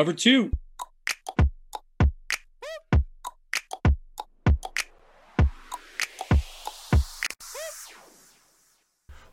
Cover 0.00 0.14
two. 0.14 0.50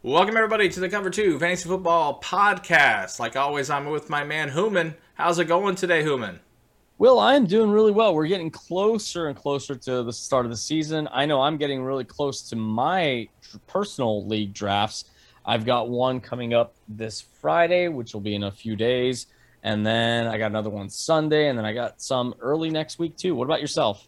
Welcome 0.04 0.36
everybody 0.36 0.68
to 0.68 0.82
the 0.82 0.90
Cover 0.90 1.10
Two 1.10 1.40
Fantasy 1.40 1.70
Football 1.70 2.20
Podcast. 2.22 3.18
Like 3.18 3.38
always, 3.38 3.70
I'm 3.70 3.86
with 3.86 4.10
my 4.10 4.26
man 4.26 4.52
Human. 4.52 4.94
How's 5.14 5.40
it 5.40 5.46
going 5.46 5.76
today, 5.76 6.04
Human? 6.04 6.42
Will, 6.98 7.18
I'm 7.18 7.46
doing 7.46 7.72
really 7.72 7.94
well. 7.94 8.14
We're 8.14 8.28
getting 8.28 8.52
closer 8.52 9.28
and 9.28 9.38
closer 9.38 9.74
to 9.74 10.04
the 10.04 10.12
start 10.12 10.46
of 10.46 10.52
the 10.52 10.58
season. 10.58 11.08
I 11.14 11.26
know 11.26 11.40
I'm 11.40 11.56
getting 11.56 11.82
really 11.82 12.04
close 12.04 12.42
to 12.50 12.58
my 12.58 13.30
personal 13.68 14.28
league 14.28 14.54
drafts. 14.54 15.06
I've 15.46 15.64
got 15.64 15.90
one 15.90 16.20
coming 16.20 16.54
up 16.54 16.76
this 16.90 17.22
Friday, 17.22 17.88
which 17.88 18.14
will 18.14 18.20
be 18.20 18.36
in 18.36 18.44
a 18.44 18.52
few 18.52 18.76
days. 18.76 19.28
And 19.64 19.86
then 19.86 20.28
I 20.28 20.38
got 20.38 20.48
another 20.48 20.70
one 20.70 20.90
Sunday. 20.90 21.50
And 21.50 21.58
then 21.58 21.66
I 21.66 21.74
got 21.74 22.02
some 22.02 22.36
early 22.40 22.70
next 22.70 23.00
week, 23.00 23.18
too. 23.18 23.36
What 23.36 23.46
about 23.46 23.62
yourself? 23.62 24.08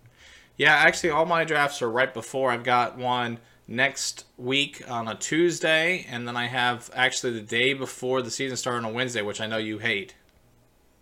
Yeah, 0.57 0.73
actually, 0.73 1.11
all 1.11 1.25
my 1.25 1.43
drafts 1.43 1.81
are 1.81 1.89
right 1.89 2.13
before. 2.13 2.51
I've 2.51 2.63
got 2.63 2.97
one 2.97 3.39
next 3.67 4.25
week 4.37 4.83
on 4.89 5.07
a 5.07 5.15
Tuesday. 5.15 6.05
And 6.09 6.27
then 6.27 6.35
I 6.35 6.47
have 6.47 6.89
actually 6.93 7.33
the 7.33 7.41
day 7.41 7.73
before 7.73 8.21
the 8.21 8.31
season 8.31 8.57
starts 8.57 8.83
on 8.83 8.89
a 8.89 8.93
Wednesday, 8.93 9.21
which 9.21 9.41
I 9.41 9.47
know 9.47 9.57
you 9.57 9.79
hate. 9.79 10.15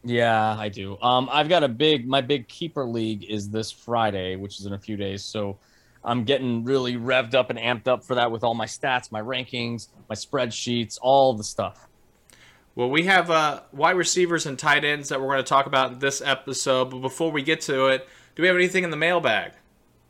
Yeah, 0.03 0.55
I 0.57 0.69
do. 0.69 0.97
Um, 1.01 1.27
I've 1.31 1.49
got 1.49 1.63
a 1.63 1.67
big, 1.67 2.07
my 2.07 2.21
big 2.21 2.47
keeper 2.47 2.85
league 2.85 3.25
is 3.25 3.49
this 3.49 3.71
Friday, 3.71 4.35
which 4.35 4.59
is 4.59 4.65
in 4.65 4.73
a 4.73 4.79
few 4.79 4.95
days. 4.95 5.23
So 5.23 5.57
I'm 6.03 6.23
getting 6.23 6.63
really 6.63 6.95
revved 6.95 7.33
up 7.33 7.49
and 7.49 7.59
amped 7.59 7.87
up 7.87 8.03
for 8.05 8.15
that 8.15 8.31
with 8.31 8.43
all 8.43 8.53
my 8.53 8.65
stats, 8.65 9.11
my 9.11 9.21
rankings, 9.21 9.89
my 10.07 10.15
spreadsheets, 10.15 10.97
all 11.01 11.33
the 11.33 11.43
stuff. 11.43 11.87
Well, 12.77 12.91
we 12.91 13.05
have 13.05 13.31
uh, 13.31 13.61
wide 13.71 13.97
receivers 13.97 14.45
and 14.45 14.57
tight 14.57 14.85
ends 14.85 15.09
that 15.09 15.19
we're 15.19 15.29
going 15.29 15.39
to 15.39 15.43
talk 15.43 15.65
about 15.65 15.93
in 15.93 15.97
this 15.97 16.21
episode. 16.21 16.91
But 16.91 16.99
before 16.99 17.31
we 17.31 17.41
get 17.41 17.61
to 17.61 17.87
it, 17.87 18.07
do 18.35 18.43
we 18.43 18.47
have 18.47 18.55
anything 18.55 18.83
in 18.83 18.91
the 18.91 18.97
mailbag? 18.97 19.53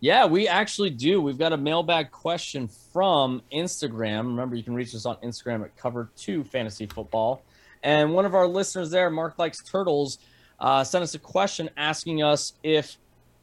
Yeah, 0.01 0.25
we 0.25 0.49
actually 0.49 0.89
do. 0.89 1.21
We've 1.21 1.37
got 1.37 1.53
a 1.53 1.57
mailbag 1.57 2.11
question 2.11 2.67
from 2.67 3.41
Instagram. 3.53 4.25
Remember, 4.25 4.57
you 4.57 4.63
can 4.63 4.75
reach 4.75 4.93
us 4.93 5.05
on 5.05 5.15
Instagram 5.23 5.63
at 5.63 5.77
Cover 5.77 6.09
Two 6.17 6.43
Fantasy 6.43 6.87
Football. 6.87 7.41
And 7.83 8.13
one 8.13 8.25
of 8.25 8.35
our 8.35 8.45
listeners 8.45 8.91
there, 8.91 9.09
Mark 9.09 9.39
Likes 9.39 9.63
Turtles, 9.63 10.19
uh, 10.59 10.83
sent 10.83 11.03
us 11.03 11.15
a 11.15 11.19
question 11.19 11.69
asking 11.77 12.21
us 12.21 12.51
if 12.63 12.97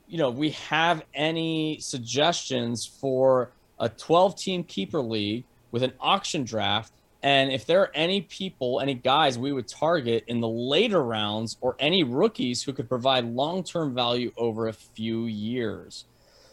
you 0.07 0.19
know 0.19 0.29
we 0.29 0.51
have 0.51 1.03
any 1.15 1.79
suggestions 1.81 2.85
for 2.85 3.53
a 3.81 3.89
12 3.89 4.37
team 4.37 4.65
keeper 4.65 5.01
league 5.01 5.45
with 5.71 5.83
an 5.83 5.95
auction 5.99 6.45
draft 6.45 6.93
and 7.25 7.51
if 7.51 7.65
there 7.65 7.81
are 7.81 7.91
any 7.95 8.21
people 8.21 8.81
any 8.81 8.95
guys 8.95 9.37
we 9.37 9.51
would 9.51 9.67
target 9.67 10.23
in 10.29 10.41
the 10.41 10.49
later 10.49 11.03
rounds 11.03 11.57
or 11.61 11.75
any 11.81 12.05
rookies 12.05 12.63
who 12.63 12.73
could 12.73 12.89
provide 12.89 13.25
long-term 13.25 13.93
value 13.93 14.31
over 14.37 14.69
a 14.69 14.73
few 14.73 15.25
years 15.25 16.05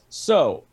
so 0.10 0.64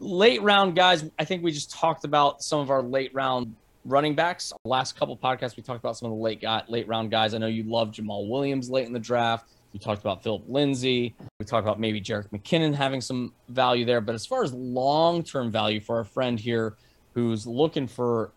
late 0.00 0.42
round 0.42 0.74
guys 0.74 1.08
i 1.18 1.24
think 1.24 1.44
we 1.44 1.52
just 1.52 1.70
talked 1.70 2.04
about 2.04 2.42
some 2.42 2.58
of 2.58 2.70
our 2.70 2.82
late 2.82 3.14
round 3.14 3.54
running 3.84 4.14
backs 4.14 4.52
last 4.64 4.98
couple 4.98 5.16
podcasts 5.16 5.56
we 5.56 5.62
talked 5.62 5.78
about 5.78 5.96
some 5.96 6.10
of 6.10 6.16
the 6.16 6.22
late 6.22 6.40
guy, 6.40 6.62
late 6.68 6.88
round 6.88 7.10
guys 7.10 7.34
i 7.34 7.38
know 7.38 7.46
you 7.46 7.62
love 7.62 7.90
Jamaal 7.92 8.28
williams 8.28 8.68
late 8.68 8.86
in 8.86 8.92
the 8.92 8.98
draft 8.98 9.48
we 9.74 9.78
talked 9.78 10.00
about 10.00 10.22
Philip 10.22 10.44
Lindsay. 10.48 11.14
We 11.38 11.44
talked 11.44 11.66
about 11.66 11.78
maybe 11.78 12.00
Jerick 12.00 12.30
McKinnon 12.30 12.74
having 12.74 13.02
some 13.02 13.34
value 13.50 13.84
there. 13.84 14.00
But 14.00 14.14
as 14.14 14.24
far 14.24 14.42
as 14.42 14.54
long 14.54 15.22
term 15.22 15.50
value 15.50 15.78
for 15.78 15.98
our 15.98 16.04
friend 16.04 16.40
here 16.40 16.74
who's 17.12 17.46
looking 17.46 17.86
for 17.86 18.32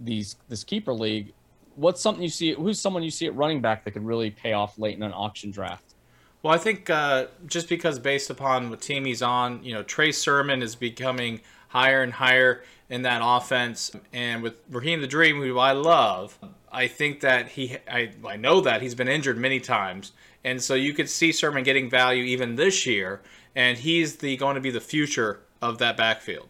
these 0.00 0.36
this 0.48 0.64
keeper 0.64 0.92
league, 0.92 1.32
what's 1.76 2.00
something 2.00 2.22
you 2.22 2.28
see? 2.28 2.52
Who's 2.54 2.80
someone 2.80 3.02
you 3.02 3.10
see 3.10 3.26
at 3.26 3.34
running 3.34 3.60
back 3.60 3.84
that 3.84 3.92
could 3.92 4.04
really 4.04 4.30
pay 4.30 4.52
off 4.52 4.78
late 4.78 4.96
in 4.96 5.02
an 5.02 5.12
auction 5.12 5.50
draft? 5.50 5.94
Well, 6.42 6.54
I 6.54 6.58
think 6.58 6.88
uh, 6.88 7.26
just 7.46 7.68
because 7.68 7.98
based 7.98 8.30
upon 8.30 8.70
what 8.70 8.80
team 8.80 9.04
he's 9.04 9.22
on, 9.22 9.62
you 9.62 9.74
know, 9.74 9.82
Trey 9.82 10.10
Sermon 10.10 10.62
is 10.62 10.74
becoming 10.74 11.40
higher 11.68 12.02
and 12.02 12.12
higher 12.12 12.62
in 12.88 13.02
that 13.02 13.20
offense, 13.22 13.92
and 14.12 14.42
with 14.42 14.54
Raheem 14.70 15.00
the 15.00 15.06
Dream, 15.06 15.40
who 15.40 15.58
I 15.58 15.72
love, 15.72 16.36
I 16.72 16.88
think 16.88 17.20
that 17.20 17.48
he, 17.48 17.76
I, 17.88 18.10
I 18.26 18.36
know 18.36 18.60
that 18.62 18.82
he's 18.82 18.94
been 18.94 19.06
injured 19.06 19.38
many 19.38 19.60
times, 19.60 20.12
and 20.42 20.60
so 20.60 20.74
you 20.74 20.92
could 20.92 21.08
see 21.08 21.30
Sermon 21.30 21.62
getting 21.62 21.88
value 21.88 22.24
even 22.24 22.56
this 22.56 22.86
year, 22.86 23.20
and 23.54 23.78
he's 23.78 24.16
the 24.16 24.36
going 24.36 24.56
to 24.56 24.60
be 24.60 24.70
the 24.70 24.80
future 24.80 25.40
of 25.62 25.78
that 25.78 25.96
backfield. 25.96 26.48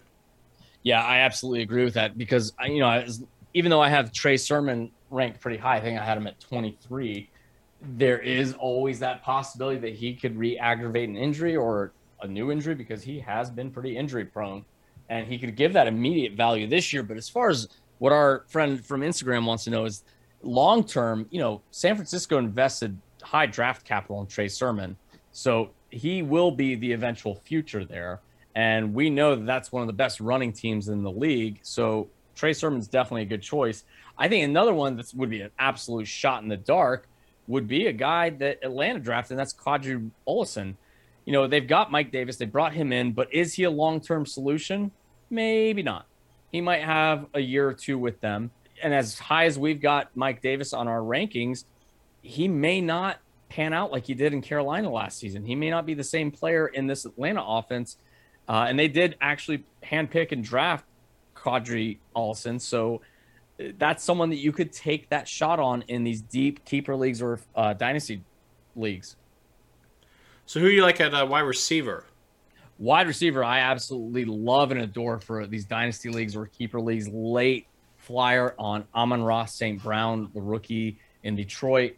Yeah, 0.83 1.03
I 1.03 1.19
absolutely 1.19 1.63
agree 1.63 1.85
with 1.85 1.95
that 1.95 2.17
because 2.17 2.55
you 2.65 2.79
know, 2.79 3.05
even 3.55 3.71
though 3.71 3.83
I 3.83 3.89
have 3.89 4.13
Trey 4.13 4.37
Sermon 4.37 4.91
ranked 5.11 5.41
pretty 5.41 5.59
high, 5.59 5.77
I 5.77 5.81
think 5.81 5.99
I 5.99 6.05
had 6.05 6.17
him 6.17 6.27
at 6.27 6.39
23. 6.41 7.29
There 7.83 8.19
is 8.19 8.55
always 8.55 8.99
that 9.01 9.23
possibility 9.23 9.79
that 9.81 9.95
he 9.95 10.15
could 10.15 10.37
re-aggravate 10.37 11.09
an 11.09 11.17
injury 11.17 11.57
or 11.57 11.93
a 12.23 12.29
new 12.29 12.53
injury 12.53 12.75
because 12.75 13.03
he 13.03 13.19
has 13.21 13.51
been 13.51 13.71
pretty 13.71 13.97
injury 13.97 14.25
prone, 14.25 14.65
and 15.09 15.27
he 15.27 15.39
could 15.39 15.57
give 15.57 15.73
that 15.73 15.87
immediate 15.87 16.35
value 16.35 16.67
this 16.67 16.93
year. 16.93 17.03
But 17.03 17.17
as 17.17 17.29
far 17.29 17.49
as 17.49 17.69
what 17.99 18.13
our 18.13 18.45
friend 18.49 18.85
from 18.85 19.01
Instagram 19.01 19.47
wants 19.47 19.65
to 19.65 19.71
know 19.71 19.85
is 19.85 20.05
long 20.43 20.85
term, 20.85 21.27
you 21.31 21.41
know, 21.41 21.63
San 21.71 21.95
Francisco 21.97 22.39
invested 22.39 22.97
high 23.23 23.47
draft 23.47 23.85
capital 23.85 24.21
in 24.21 24.27
Trey 24.27 24.49
Sermon. 24.49 24.97
So 25.33 25.71
he 25.91 26.23
will 26.23 26.51
be 26.51 26.75
the 26.75 26.93
eventual 26.93 27.35
future 27.35 27.85
there. 27.85 28.21
And 28.55 28.95
we 28.95 29.11
know 29.11 29.37
that 29.37 29.47
that's 29.47 29.71
one 29.71 29.83
of 29.83 29.87
the 29.87 29.93
best 29.93 30.21
running 30.21 30.53
teams 30.53 30.89
in 30.89 31.03
the 31.03 31.11
league. 31.11 31.61
So 31.63 32.09
Trey 32.35 32.53
Sermon's 32.53 32.89
definitely 32.89 33.23
a 33.23 33.27
good 33.27 33.43
choice. 33.43 33.85
I 34.17 34.29
think 34.29 34.45
another 34.45 34.75
one 34.75 34.97
that 34.97 35.13
would 35.15 35.31
be 35.31 35.41
an 35.41 35.51
absolute 35.59 36.07
shot 36.07 36.43
in 36.43 36.49
the 36.49 36.57
dark 36.57 37.09
would 37.47 37.67
be 37.67 37.87
a 37.87 37.93
guy 37.93 38.31
that 38.31 38.59
Atlanta 38.63 39.01
drafted, 39.01 39.33
and 39.33 39.41
that's 39.41 39.53
Qadree 39.53 40.11
Ollison. 40.27 40.77
You 41.25 41.33
know, 41.33 41.47
they've 41.47 41.67
got 41.67 41.91
Mike 41.91 42.13
Davis, 42.13 42.37
they 42.37 42.47
brought 42.47 42.73
him 42.73 42.93
in, 42.93 43.13
but 43.13 43.33
is 43.33 43.55
he 43.55 43.65
a 43.65 43.71
long 43.71 44.01
term 44.01 44.27
solution? 44.27 44.91
Maybe 45.31 45.83
not. 45.83 46.07
He 46.51 46.61
might 46.61 46.83
have 46.83 47.27
a 47.35 47.41
year 47.41 47.69
or 47.69 47.75
two 47.75 47.99
with 47.99 48.21
them. 48.21 48.51
And 48.83 48.95
as 48.95 49.19
high 49.19 49.45
as 49.45 49.59
we've 49.59 49.81
got 49.81 50.17
Mike 50.17 50.43
Davis 50.43 50.73
on 50.73 50.89
our 50.89 51.01
rankings, 51.01 51.65
he 52.23 52.49
may 52.49 52.81
not 52.81 53.19
pan 53.49 53.73
out 53.73 53.93
like 53.93 54.07
he 54.07 54.15
did 54.15 54.33
in 54.33 54.43
Carolina 54.43 54.91
last 54.91 55.19
season. 55.19 55.45
He 55.45 55.55
may 55.55 55.71
not 55.71 55.87
be 55.87 55.95
the 55.95 56.05
same 56.05 56.31
player 56.31 56.67
in 56.67 56.87
this 56.87 57.05
Atlanta 57.05 57.43
offense. 57.45 57.97
Uh, 58.49 58.67
and 58.69 58.79
they 58.79 58.89
did 58.89 59.17
actually 59.21 59.65
handpick 59.85 60.33
and 60.33 60.43
draft 60.43 60.85
Qadree 61.43 61.99
Ollison. 62.15 62.61
So 62.61 63.03
uh, 63.59 63.73
that's 63.79 64.05
someone 64.05 64.31
that 64.31 64.39
you 64.39 64.53
could 64.53 64.73
take 64.73 65.09
that 65.11 65.29
shot 65.29 65.59
on 65.59 65.83
in 65.89 66.05
these 66.05 66.23
deep 66.23 66.65
keeper 66.65 66.97
leagues 66.97 67.23
or 67.23 67.41
uh, 67.55 67.73
dynasty 67.75 68.23
leagues. 68.77 69.17
So 70.47 70.61
who 70.61 70.67
you 70.67 70.83
like 70.83 71.01
at 71.01 71.15
uh, 71.15 71.27
wide 71.27 71.41
receiver? 71.41 72.05
Wide 72.79 73.07
receiver, 73.07 73.45
I 73.45 73.61
absolutely 73.61 74.25
love 74.25 74.71
and 74.71 74.81
adore 74.81 75.21
for 75.21 75.47
these 75.47 75.67
dynasty 75.67 76.09
leagues 76.09 76.35
or 76.35 76.47
keeper 76.47 76.81
leagues. 76.81 77.09
Late 77.09 77.67
flyer 77.99 78.55
on 78.59 78.87
Amon-Ra 78.95 79.45
St. 79.45 79.83
Brown, 79.83 80.31
the 80.35 80.41
rookie 80.41 80.99
in 81.23 81.37
Detroit 81.37 81.97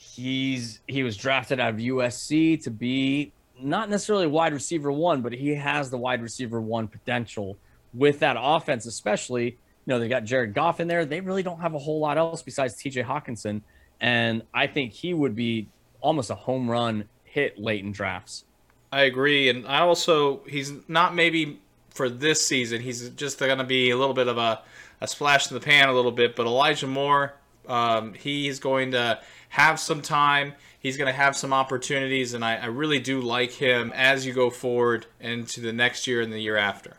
he's 0.00 0.80
he 0.86 1.02
was 1.02 1.14
drafted 1.14 1.60
out 1.60 1.74
of 1.74 1.76
USC 1.76 2.62
to 2.62 2.70
be 2.70 3.32
not 3.60 3.90
necessarily 3.90 4.26
wide 4.26 4.54
receiver 4.54 4.90
one, 4.90 5.20
but 5.20 5.34
he 5.34 5.54
has 5.54 5.90
the 5.90 5.98
wide 5.98 6.22
receiver 6.22 6.58
one 6.58 6.88
potential 6.88 7.58
with 7.92 8.20
that 8.20 8.36
offense, 8.38 8.86
especially. 8.86 9.58
You 9.86 9.94
know, 9.94 9.98
they 9.98 10.08
got 10.08 10.24
Jared 10.24 10.54
Goff 10.54 10.80
in 10.80 10.88
there. 10.88 11.04
They 11.04 11.20
really 11.20 11.42
don't 11.42 11.60
have 11.60 11.74
a 11.74 11.78
whole 11.78 12.00
lot 12.00 12.18
else 12.18 12.42
besides 12.42 12.74
TJ 12.76 13.04
Hockenson. 13.04 13.62
And 14.00 14.42
I 14.54 14.66
think 14.66 14.92
he 14.92 15.14
would 15.14 15.34
be 15.34 15.68
almost 16.00 16.30
a 16.30 16.34
home 16.34 16.70
run 16.70 17.08
hit 17.24 17.58
late 17.58 17.84
in 17.84 17.92
drafts. 17.92 18.44
I 18.92 19.02
agree. 19.02 19.48
And 19.48 19.66
I 19.66 19.80
also, 19.80 20.40
he's 20.46 20.72
not 20.88 21.14
maybe 21.14 21.60
for 21.90 22.08
this 22.08 22.44
season, 22.44 22.80
he's 22.80 23.08
just 23.10 23.38
going 23.38 23.58
to 23.58 23.64
be 23.64 23.90
a 23.90 23.96
little 23.96 24.14
bit 24.14 24.28
of 24.28 24.38
a, 24.38 24.62
a 25.00 25.06
splash 25.06 25.50
in 25.50 25.54
the 25.54 25.60
pan 25.60 25.88
a 25.88 25.92
little 25.92 26.12
bit. 26.12 26.36
But 26.36 26.46
Elijah 26.46 26.86
Moore, 26.86 27.34
um, 27.68 28.14
he's 28.14 28.58
going 28.58 28.92
to 28.92 29.20
have 29.50 29.78
some 29.78 30.02
time. 30.02 30.54
He's 30.78 30.96
going 30.96 31.08
to 31.08 31.12
have 31.12 31.36
some 31.36 31.52
opportunities, 31.52 32.32
and 32.32 32.42
I, 32.42 32.56
I 32.56 32.66
really 32.66 33.00
do 33.00 33.20
like 33.20 33.52
him 33.52 33.92
as 33.94 34.24
you 34.24 34.32
go 34.32 34.48
forward 34.48 35.06
into 35.20 35.60
the 35.60 35.74
next 35.74 36.06
year 36.06 36.22
and 36.22 36.32
the 36.32 36.40
year 36.40 36.56
after. 36.56 36.96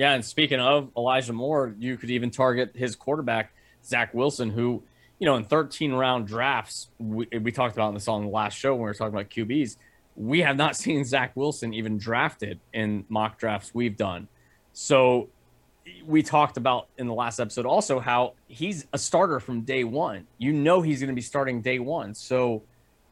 Yeah, 0.00 0.14
and 0.14 0.24
speaking 0.24 0.60
of 0.60 0.88
Elijah 0.96 1.34
Moore, 1.34 1.74
you 1.78 1.98
could 1.98 2.08
even 2.08 2.30
target 2.30 2.70
his 2.74 2.96
quarterback, 2.96 3.52
Zach 3.84 4.14
Wilson, 4.14 4.48
who, 4.48 4.82
you 5.18 5.26
know, 5.26 5.36
in 5.36 5.44
13 5.44 5.92
round 5.92 6.26
drafts, 6.26 6.88
we, 6.98 7.26
we 7.26 7.52
talked 7.52 7.74
about 7.74 7.92
this 7.92 8.08
on 8.08 8.24
the 8.24 8.30
last 8.30 8.56
show 8.56 8.72
when 8.72 8.80
we 8.80 8.84
were 8.86 8.94
talking 8.94 9.12
about 9.12 9.28
QBs. 9.28 9.76
We 10.16 10.40
have 10.40 10.56
not 10.56 10.74
seen 10.84 11.04
Zach 11.04 11.36
Wilson 11.36 11.74
even 11.74 11.98
drafted 11.98 12.60
in 12.72 13.04
mock 13.10 13.38
drafts 13.38 13.74
we've 13.74 13.94
done. 13.94 14.26
So 14.72 15.28
we 16.06 16.22
talked 16.22 16.56
about 16.56 16.88
in 16.96 17.06
the 17.06 17.12
last 17.12 17.38
episode 17.38 17.66
also 17.66 18.00
how 18.00 18.32
he's 18.48 18.86
a 18.94 18.98
starter 18.98 19.38
from 19.38 19.60
day 19.60 19.84
one. 19.84 20.26
You 20.38 20.54
know 20.54 20.80
he's 20.80 21.00
going 21.00 21.08
to 21.08 21.14
be 21.14 21.20
starting 21.20 21.60
day 21.60 21.78
one. 21.78 22.14
So 22.14 22.62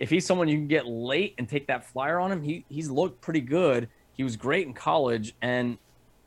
if 0.01 0.09
he's 0.09 0.25
someone 0.25 0.49
you 0.49 0.57
can 0.57 0.69
get 0.69 0.87
late 0.87 1.35
and 1.37 1.47
take 1.47 1.67
that 1.67 1.85
flyer 1.85 2.19
on 2.19 2.33
him, 2.33 2.43
he 2.43 2.65
he's 2.71 2.89
looked 2.89 3.21
pretty 3.21 3.43
good. 3.43 3.91
He 4.15 4.25
was 4.25 4.37
great 4.37 4.67
in 4.67 4.73
college, 4.73 5.35
and 5.43 5.77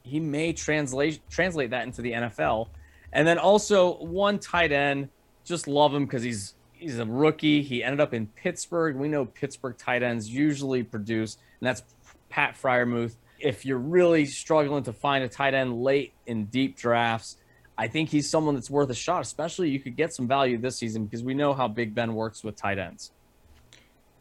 he 0.04 0.20
may 0.20 0.54
translate 0.54 1.22
translate 1.30 1.70
that 1.72 1.86
into 1.86 2.02
the 2.02 2.12
NFL. 2.14 2.68
And 3.14 3.28
then 3.28 3.38
also 3.38 3.98
one 3.98 4.40
tight 4.40 4.72
end, 4.72 5.10
just 5.44 5.68
love 5.68 5.94
him 5.94 6.06
because 6.06 6.24
he's 6.24 6.56
he's 6.74 7.00
a 7.00 7.06
rookie. 7.06 7.62
He 7.62 7.84
ended 7.84 8.00
up 8.00 8.14
in 8.14 8.28
Pittsburgh. 8.28 8.96
We 8.96 9.08
know 9.08 9.26
Pittsburgh 9.26 9.78
tight 9.78 10.04
ends 10.04 10.30
usually 10.30 10.84
produce, 10.84 11.38
and 11.60 11.68
that's 11.68 11.84
Pat 12.30 12.56
Freiermuth. 12.62 13.16
If 13.40 13.66
you're 13.66 13.80
really 13.80 14.26
struggling 14.26 14.84
to 14.84 14.94
find 14.94 15.24
a 15.24 15.30
tight 15.30 15.54
end 15.54 15.82
late 15.82 16.14
in 16.28 16.46
deep 16.46 16.78
drafts, 16.78 17.38
I 17.78 17.88
think 17.88 18.10
he's 18.10 18.30
someone 18.30 18.54
that's 18.54 18.70
worth 18.70 18.90
a 18.90 18.96
shot, 18.96 19.22
especially 19.22 19.70
you 19.70 19.80
could 19.80 19.96
get 19.96 20.14
some 20.14 20.28
value 20.28 20.58
this 20.58 20.78
season 20.78 21.06
because 21.06 21.24
we 21.24 21.34
know 21.34 21.54
how 21.54 21.68
Big 21.68 21.96
Ben 21.96 22.14
works 22.14 22.44
with 22.44 22.56
tight 22.56 22.78
ends. 22.78 23.12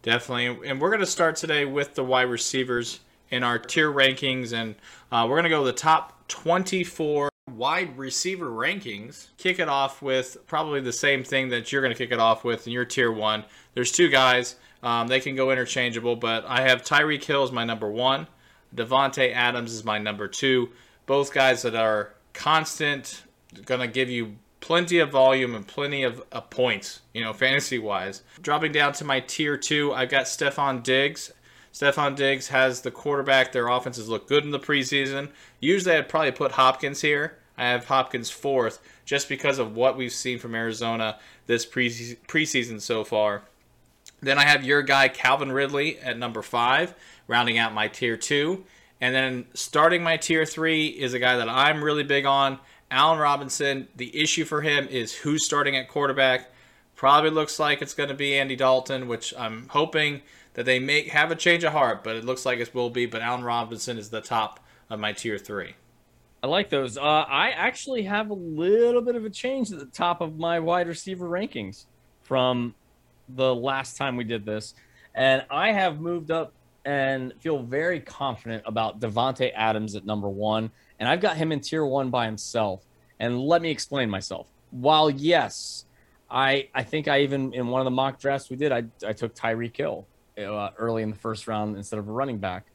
Definitely. 0.02 0.68
And 0.68 0.80
we're 0.80 0.88
going 0.88 1.00
to 1.00 1.06
start 1.06 1.36
today 1.36 1.66
with 1.66 1.94
the 1.94 2.02
wide 2.02 2.22
receivers 2.22 3.00
in 3.30 3.42
our 3.42 3.58
tier 3.58 3.92
rankings. 3.92 4.52
And 4.52 4.74
uh, 5.10 5.26
we're 5.28 5.36
going 5.36 5.44
to 5.44 5.50
go 5.50 5.64
the 5.64 5.72
top 5.72 6.28
24 6.28 7.30
wide 7.54 7.96
receiver 7.98 8.46
rankings. 8.46 9.28
Kick 9.36 9.58
it 9.58 9.68
off 9.68 10.02
with 10.02 10.36
probably 10.46 10.80
the 10.80 10.92
same 10.92 11.24
thing 11.24 11.48
that 11.50 11.72
you're 11.72 11.82
going 11.82 11.94
to 11.94 11.98
kick 11.98 12.12
it 12.12 12.20
off 12.20 12.44
with 12.44 12.66
in 12.66 12.72
your 12.72 12.84
tier 12.84 13.12
one. 13.12 13.44
There's 13.74 13.92
two 13.92 14.08
guys. 14.08 14.56
Um, 14.82 15.08
they 15.08 15.20
can 15.20 15.36
go 15.36 15.50
interchangeable, 15.50 16.16
but 16.16 16.44
I 16.46 16.62
have 16.62 16.82
Tyreek 16.82 17.24
Hill 17.24 17.42
as 17.42 17.52
my 17.52 17.64
number 17.64 17.90
one. 17.90 18.26
Davante 18.74 19.32
Adams 19.34 19.72
is 19.72 19.84
my 19.84 19.98
number 19.98 20.28
two. 20.28 20.70
Both 21.06 21.34
guys 21.34 21.62
that 21.62 21.74
are 21.74 22.14
constant, 22.32 23.24
going 23.66 23.80
to 23.80 23.88
give 23.88 24.08
you 24.08 24.36
plenty 24.60 24.98
of 24.98 25.10
volume 25.10 25.54
and 25.54 25.66
plenty 25.66 26.02
of 26.02 26.22
uh, 26.30 26.40
points, 26.40 27.00
you 27.12 27.22
know, 27.22 27.32
fantasy 27.34 27.78
wise. 27.78 28.22
Dropping 28.40 28.72
down 28.72 28.92
to 28.94 29.04
my 29.04 29.20
tier 29.20 29.56
two, 29.56 29.92
I've 29.92 30.10
got 30.10 30.26
Stefon 30.26 30.82
Diggs. 30.82 31.32
Stefon 31.72 32.16
Diggs 32.16 32.48
has 32.48 32.80
the 32.80 32.90
quarterback. 32.90 33.52
Their 33.52 33.68
offenses 33.68 34.08
look 34.08 34.28
good 34.28 34.44
in 34.44 34.50
the 34.50 34.58
preseason. 34.58 35.30
Usually 35.60 35.96
I'd 35.96 36.08
probably 36.08 36.32
put 36.32 36.52
Hopkins 36.52 37.00
here. 37.00 37.38
I 37.56 37.68
have 37.68 37.86
Hopkins 37.86 38.30
fourth 38.30 38.80
just 39.04 39.28
because 39.28 39.58
of 39.58 39.76
what 39.76 39.96
we've 39.96 40.12
seen 40.12 40.38
from 40.38 40.54
Arizona 40.54 41.18
this 41.46 41.66
pre- 41.66 42.16
preseason 42.26 42.80
so 42.80 43.04
far. 43.04 43.42
Then 44.20 44.38
I 44.38 44.44
have 44.44 44.64
your 44.64 44.82
guy 44.82 45.08
Calvin 45.08 45.52
Ridley 45.52 45.98
at 45.98 46.18
number 46.18 46.42
five, 46.42 46.94
rounding 47.26 47.58
out 47.58 47.74
my 47.74 47.88
tier 47.88 48.16
two. 48.16 48.64
And 49.00 49.14
then 49.14 49.46
starting 49.54 50.02
my 50.02 50.16
tier 50.16 50.44
three 50.44 50.86
is 50.86 51.14
a 51.14 51.18
guy 51.18 51.36
that 51.36 51.48
I'm 51.48 51.82
really 51.82 52.02
big 52.02 52.26
on, 52.26 52.58
Allen 52.90 53.18
Robinson. 53.18 53.88
The 53.96 54.20
issue 54.20 54.44
for 54.44 54.60
him 54.60 54.88
is 54.88 55.14
who's 55.14 55.46
starting 55.46 55.76
at 55.76 55.88
quarterback. 55.88 56.50
Probably 56.96 57.30
looks 57.30 57.58
like 57.58 57.80
it's 57.80 57.94
going 57.94 58.10
to 58.10 58.14
be 58.14 58.38
Andy 58.38 58.56
Dalton, 58.56 59.08
which 59.08 59.32
I'm 59.38 59.68
hoping 59.68 60.20
that 60.60 60.66
they 60.66 60.78
may 60.78 61.08
have 61.08 61.30
a 61.30 61.34
change 61.34 61.64
of 61.64 61.72
heart, 61.72 62.04
but 62.04 62.16
it 62.16 62.24
looks 62.26 62.44
like 62.44 62.58
it 62.58 62.74
will 62.74 62.90
be. 62.90 63.06
But 63.06 63.22
Allen 63.22 63.42
Robinson 63.42 63.96
is 63.96 64.10
the 64.10 64.20
top 64.20 64.60
of 64.90 65.00
my 65.00 65.14
tier 65.14 65.38
three. 65.38 65.72
I 66.42 66.48
like 66.48 66.68
those. 66.68 66.98
Uh, 66.98 67.00
I 67.00 67.52
actually 67.52 68.02
have 68.02 68.28
a 68.28 68.34
little 68.34 69.00
bit 69.00 69.16
of 69.16 69.24
a 69.24 69.30
change 69.30 69.72
at 69.72 69.78
the 69.78 69.86
top 69.86 70.20
of 70.20 70.38
my 70.38 70.60
wide 70.60 70.86
receiver 70.86 71.26
rankings 71.26 71.86
from 72.20 72.74
the 73.26 73.54
last 73.54 73.96
time 73.96 74.16
we 74.16 74.24
did 74.24 74.44
this, 74.44 74.74
and 75.14 75.46
I 75.50 75.72
have 75.72 75.98
moved 75.98 76.30
up 76.30 76.52
and 76.84 77.32
feel 77.40 77.62
very 77.62 78.00
confident 78.00 78.62
about 78.66 79.00
Davante 79.00 79.52
Adams 79.54 79.96
at 79.96 80.04
number 80.04 80.28
one, 80.28 80.70
and 80.98 81.08
I've 81.08 81.22
got 81.22 81.38
him 81.38 81.52
in 81.52 81.60
tier 81.60 81.86
one 81.86 82.10
by 82.10 82.26
himself. 82.26 82.84
And 83.18 83.40
let 83.40 83.62
me 83.62 83.70
explain 83.70 84.10
myself. 84.10 84.46
While 84.72 85.08
yes, 85.08 85.86
I 86.30 86.68
I 86.74 86.82
think 86.82 87.08
I 87.08 87.22
even 87.22 87.54
in 87.54 87.68
one 87.68 87.80
of 87.80 87.86
the 87.86 87.90
mock 87.92 88.20
drafts 88.20 88.50
we 88.50 88.56
did, 88.56 88.72
I 88.72 88.84
I 89.06 89.14
took 89.14 89.34
Tyreek 89.34 89.74
Hill 89.74 90.06
uh, 90.44 90.70
early 90.78 91.02
in 91.02 91.10
the 91.10 91.16
first 91.16 91.46
round 91.46 91.76
instead 91.76 91.98
of 91.98 92.08
a 92.08 92.12
running 92.12 92.38
back. 92.38 92.66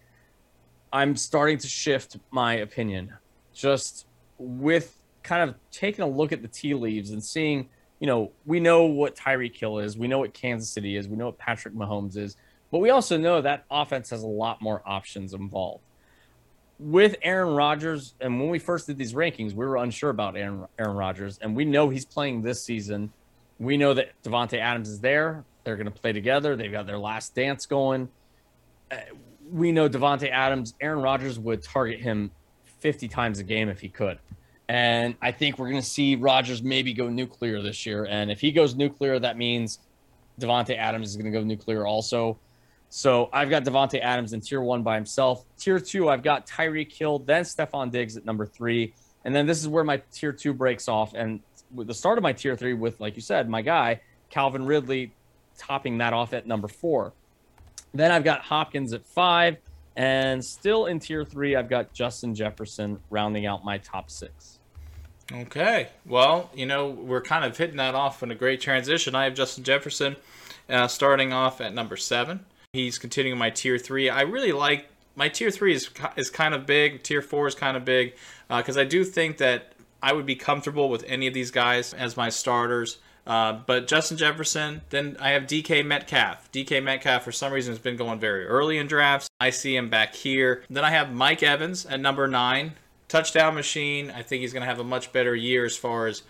I'm 0.92 1.16
starting 1.16 1.58
to 1.60 1.68
shift 1.68 2.18
my 2.32 2.56
opinion, 2.56 3.14
just 3.54 4.06
with 4.38 4.98
kind 5.24 5.50
of 5.50 5.56
taking 5.72 6.04
a 6.04 6.08
look 6.08 6.32
at 6.32 6.42
the 6.42 6.48
tea 6.48 6.74
leaves 6.74 7.10
and 7.12 7.24
seeing 7.24 7.70
you 8.00 8.08
know, 8.08 8.32
we 8.46 8.60
know 8.60 8.84
what 8.84 9.16
Tyreek 9.16 9.56
Hill 9.56 9.80
is, 9.80 9.98
we 9.98 10.08
know 10.08 10.20
what 10.20 10.34
Kansas 10.34 10.70
City 10.70 10.98
is, 10.98 11.08
we 11.08 11.16
know 11.16 11.28
what 11.28 11.38
Patrick 11.38 11.74
Mahomes 11.74 12.18
is, 12.18 12.36
but 12.72 12.80
we 12.80 12.90
also 12.90 13.18
know 13.18 13.42
that 13.42 13.66
offense 13.72 14.10
has 14.10 14.24
a 14.24 14.28
lot 14.28 14.62
more 14.62 14.82
options 14.86 15.34
involved. 15.34 15.84
With 16.78 17.16
Aaron 17.22 17.56
Rodgers, 17.56 18.16
and 18.20 18.40
when 18.40 18.50
we 18.50 18.60
first 18.60 18.88
did 18.88 18.98
these 18.98 19.14
rankings, 19.14 19.54
we 19.54 19.66
were 19.66 19.78
unsure 19.78 20.10
about 20.10 20.36
Aaron, 20.36 20.66
Aaron 20.78 20.98
Rodgers, 20.98 21.40
and 21.42 21.56
we 21.56 21.64
know 21.64 21.90
he's 21.90 22.04
playing 22.04 22.42
this 22.42 22.62
season. 22.62 23.14
We 23.60 23.78
know 23.78 23.94
that 23.94 24.12
Davante 24.24 24.60
Adams 24.60 24.90
is 24.90 25.00
there. 25.00 25.46
They're 25.66 25.76
going 25.76 25.86
to 25.86 25.92
play 25.92 26.14
together. 26.14 26.56
They've 26.56 26.72
got 26.72 26.86
their 26.86 26.98
last 26.98 27.36
dance 27.36 27.66
going. 27.66 28.08
Uh, 28.90 28.98
we 29.52 29.72
know 29.72 29.90
Davante 29.90 30.30
Adams, 30.32 30.76
Aaron 30.80 31.02
Rodgers 31.02 31.38
would 31.38 31.64
target 31.64 32.00
him 32.00 32.32
50 32.80 33.08
times 33.08 33.40
a 33.40 33.44
game 33.44 33.68
if 33.68 33.82
he 33.82 33.90
could. 33.90 34.20
And 34.68 35.16
I 35.22 35.32
think 35.32 35.60
we're 35.60 35.70
going 35.70 35.82
to 35.82 35.88
see 35.88 36.16
Rodgers 36.16 36.64
maybe 36.64 36.94
go 36.94 37.10
nuclear 37.10 37.62
this 37.62 37.86
year. 37.86 38.06
And 38.06 38.32
if 38.32 38.40
he 38.40 38.52
goes 38.52 38.76
nuclear, 38.76 39.20
that 39.20 39.38
means 39.38 39.80
Davante 40.40 40.78
Adams 40.78 41.10
is 41.10 41.16
going 41.16 41.32
to 41.32 41.38
go 41.38 41.44
nuclear 41.44 41.86
also. 41.86 42.38
So 42.90 43.30
I've 43.34 43.50
got 43.50 43.64
Davante 43.64 44.00
Adams 44.00 44.34
in 44.34 44.42
tier 44.42 44.62
one 44.62 44.84
by 44.84 44.96
himself. 44.96 45.46
Tier 45.58 45.80
two, 45.80 46.10
I've 46.10 46.24
got 46.24 46.48
Tyreek 46.48 46.92
Hill, 46.92 47.20
then 47.20 47.44
Stefon 47.44 47.92
Diggs 47.92 48.18
at 48.18 48.26
number 48.26 48.46
three. 48.46 48.94
And 49.24 49.36
then 49.36 49.46
this 49.46 49.60
is 49.60 49.68
where 49.68 49.84
my 49.84 50.02
tier 50.12 50.32
two 50.32 50.54
breaks 50.54 50.88
off. 50.88 51.14
And 51.14 51.42
with 51.74 51.88
the 51.88 51.94
start 51.94 52.18
of 52.18 52.24
my 52.24 52.34
tier 52.34 52.56
three, 52.56 52.74
with, 52.74 53.00
like 53.00 53.16
you 53.16 53.22
said, 53.22 53.50
my 53.50 53.62
guy, 53.62 54.02
Calvin 54.30 54.66
Ridley, 54.66 55.12
topping 55.58 55.98
that 56.00 56.14
off 56.14 56.34
at 56.34 56.48
number 56.48 56.68
four. 56.68 57.14
Then 57.94 58.12
I've 58.12 58.24
got 58.24 58.42
Hopkins 58.42 58.94
at 58.94 59.06
five. 59.06 59.58
And 59.96 60.44
still 60.44 60.88
in 60.88 61.00
tier 61.00 61.24
three, 61.24 61.56
I've 61.56 61.70
got 61.70 61.94
Justin 61.94 62.36
Jefferson 62.36 63.00
rounding 63.10 63.46
out 63.46 63.64
my 63.64 63.78
top 63.78 64.12
six. 64.12 64.60
Okay. 65.32 65.88
Well, 66.06 66.50
you 66.54 66.66
know, 66.66 66.90
we're 66.90 67.22
kind 67.22 67.46
of 67.46 67.58
hitting 67.58 67.78
that 67.78 67.96
off 67.96 68.22
in 68.22 68.30
a 68.30 68.36
great 68.36 68.62
transition. 68.62 69.16
I 69.16 69.24
have 69.24 69.34
Justin 69.34 69.64
Jefferson 69.64 70.18
uh, 70.70 70.88
starting 70.88 71.34
off 71.34 71.62
at 71.62 71.74
number 71.74 71.96
seven. 71.98 72.46
He's 72.74 72.98
continuing 72.98 73.40
my 73.40 73.50
tier 73.50 73.78
three. 73.78 74.10
I 74.10 74.22
really 74.22 74.52
like 74.52 74.88
my 75.16 75.30
tier 75.30 75.50
three 75.50 75.74
is 75.74 75.90
is 76.18 76.30
kind 76.30 76.54
of 76.54 76.66
big. 76.66 77.02
Tier 77.02 77.22
four 77.22 77.48
is 77.48 77.56
kind 77.56 77.78
of 77.78 77.86
big 77.86 78.16
because 78.50 78.78
uh, 78.78 78.82
I 78.82 78.84
do 78.84 79.04
think 79.04 79.38
that 79.38 79.74
I 80.04 80.14
would 80.14 80.26
be 80.26 80.36
comfortable 80.36 80.90
with 80.90 81.04
any 81.08 81.26
of 81.26 81.34
these 81.34 81.52
guys 81.52 81.94
as 81.94 82.18
my 82.18 82.30
starters. 82.30 82.98
Uh, 83.28 83.54
but 83.66 83.88
Justin 83.88 84.18
Jefferson, 84.18 84.82
then 84.92 85.18
I 85.20 85.32
have 85.32 85.44
DK 85.44 85.86
Metcalf. 85.86 86.52
DK 86.52 86.84
Metcalf, 86.84 87.24
for 87.24 87.32
some 87.32 87.52
reason, 87.52 87.74
has 87.74 87.80
been 87.80 87.98
going 87.98 88.20
very 88.20 88.46
early 88.46 88.78
in 88.78 88.88
drafts. 88.88 89.28
I 89.40 89.50
see 89.50 89.76
him 89.76 89.90
back 89.90 90.14
here. 90.14 90.64
Then 90.70 90.86
I 90.86 90.92
have 90.92 91.12
Mike 91.12 91.42
Evans 91.42 91.86
at 91.86 92.00
number 92.00 92.28
nine. 92.28 92.74
Touchdown 93.08 93.56
machine. 93.56 94.12
I 94.12 94.22
think 94.22 94.42
he's 94.42 94.54
going 94.54 94.62
to 94.62 94.68
have 94.68 94.80
a 94.80 94.84
much 94.84 95.12
better 95.12 95.36
year 95.36 95.66
as 95.66 95.76
far 95.76 96.08
as, 96.08 96.22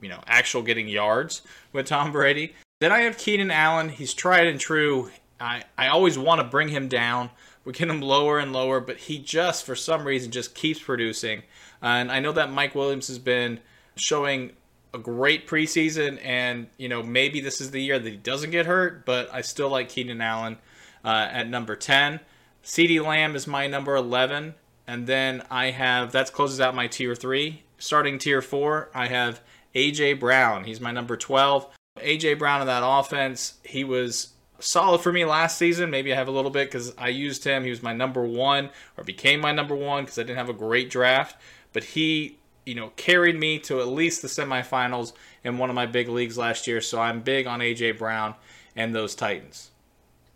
you 0.00 0.08
know, 0.08 0.20
actual 0.26 0.62
getting 0.62 0.86
yards 0.86 1.42
with 1.72 1.86
Tom 1.86 2.12
Brady. 2.12 2.54
Then 2.80 2.92
I 2.92 3.00
have 3.00 3.18
Keenan 3.18 3.50
Allen. 3.50 3.88
He's 3.88 4.14
tried 4.14 4.46
and 4.46 4.60
true. 4.60 5.10
I, 5.40 5.64
I 5.76 5.88
always 5.88 6.16
want 6.18 6.40
to 6.40 6.46
bring 6.46 6.68
him 6.68 6.88
down. 6.88 7.30
We 7.64 7.72
get 7.72 7.88
him 7.88 8.00
lower 8.00 8.38
and 8.38 8.52
lower, 8.52 8.78
but 8.78 8.98
he 8.98 9.18
just, 9.18 9.64
for 9.64 9.74
some 9.74 10.04
reason, 10.06 10.30
just 10.30 10.54
keeps 10.54 10.80
producing. 10.80 11.42
And 11.82 12.12
I 12.12 12.20
know 12.20 12.32
that 12.32 12.50
Mike 12.50 12.74
Williams 12.74 13.08
has 13.08 13.18
been 13.18 13.60
showing 13.96 14.52
a 14.94 14.98
great 14.98 15.46
preseason, 15.46 16.18
and 16.24 16.68
you 16.78 16.88
know 16.88 17.02
maybe 17.02 17.40
this 17.40 17.60
is 17.60 17.72
the 17.72 17.82
year 17.82 17.98
that 17.98 18.08
he 18.08 18.16
doesn't 18.16 18.50
get 18.50 18.66
hurt. 18.66 19.04
But 19.04 19.28
I 19.32 19.42
still 19.42 19.68
like 19.68 19.88
Keenan 19.88 20.20
Allen 20.20 20.56
uh, 21.04 21.28
at 21.30 21.48
number 21.48 21.76
ten. 21.76 22.20
CeeDee 22.62 23.04
Lamb 23.04 23.36
is 23.36 23.46
my 23.46 23.66
number 23.66 23.96
eleven, 23.96 24.54
and 24.86 25.06
then 25.06 25.42
I 25.50 25.72
have 25.72 26.12
that 26.12 26.32
closes 26.32 26.60
out 26.60 26.74
my 26.74 26.86
tier 26.86 27.14
three. 27.14 27.64
Starting 27.76 28.18
tier 28.18 28.40
four, 28.40 28.88
I 28.94 29.08
have 29.08 29.42
AJ 29.74 30.20
Brown. 30.20 30.64
He's 30.64 30.80
my 30.80 30.92
number 30.92 31.16
twelve. 31.16 31.66
AJ 31.98 32.38
Brown 32.38 32.60
in 32.60 32.66
that 32.68 32.82
offense, 32.84 33.54
he 33.64 33.84
was 33.84 34.34
solid 34.60 35.00
for 35.00 35.12
me 35.12 35.24
last 35.24 35.58
season. 35.58 35.90
Maybe 35.90 36.12
I 36.12 36.16
have 36.16 36.28
a 36.28 36.32
little 36.32 36.50
bit 36.50 36.68
because 36.68 36.94
I 36.96 37.08
used 37.08 37.44
him. 37.44 37.64
He 37.64 37.70
was 37.70 37.82
my 37.82 37.92
number 37.92 38.24
one 38.24 38.70
or 38.96 39.04
became 39.04 39.40
my 39.40 39.52
number 39.52 39.74
one 39.74 40.04
because 40.04 40.18
I 40.18 40.22
didn't 40.22 40.38
have 40.38 40.48
a 40.48 40.54
great 40.54 40.90
draft. 40.90 41.36
But 41.72 41.84
he 41.84 42.38
you 42.66 42.74
know, 42.74 42.90
carried 42.96 43.38
me 43.38 43.58
to 43.60 43.80
at 43.80 43.88
least 43.88 44.22
the 44.22 44.28
semifinals 44.28 45.12
in 45.44 45.58
one 45.58 45.70
of 45.70 45.76
my 45.76 45.86
big 45.86 46.08
leagues 46.08 46.38
last 46.38 46.66
year. 46.66 46.80
So 46.80 47.00
I'm 47.00 47.20
big 47.20 47.46
on 47.46 47.60
AJ 47.60 47.98
Brown 47.98 48.34
and 48.76 48.94
those 48.94 49.14
Titans. 49.14 49.70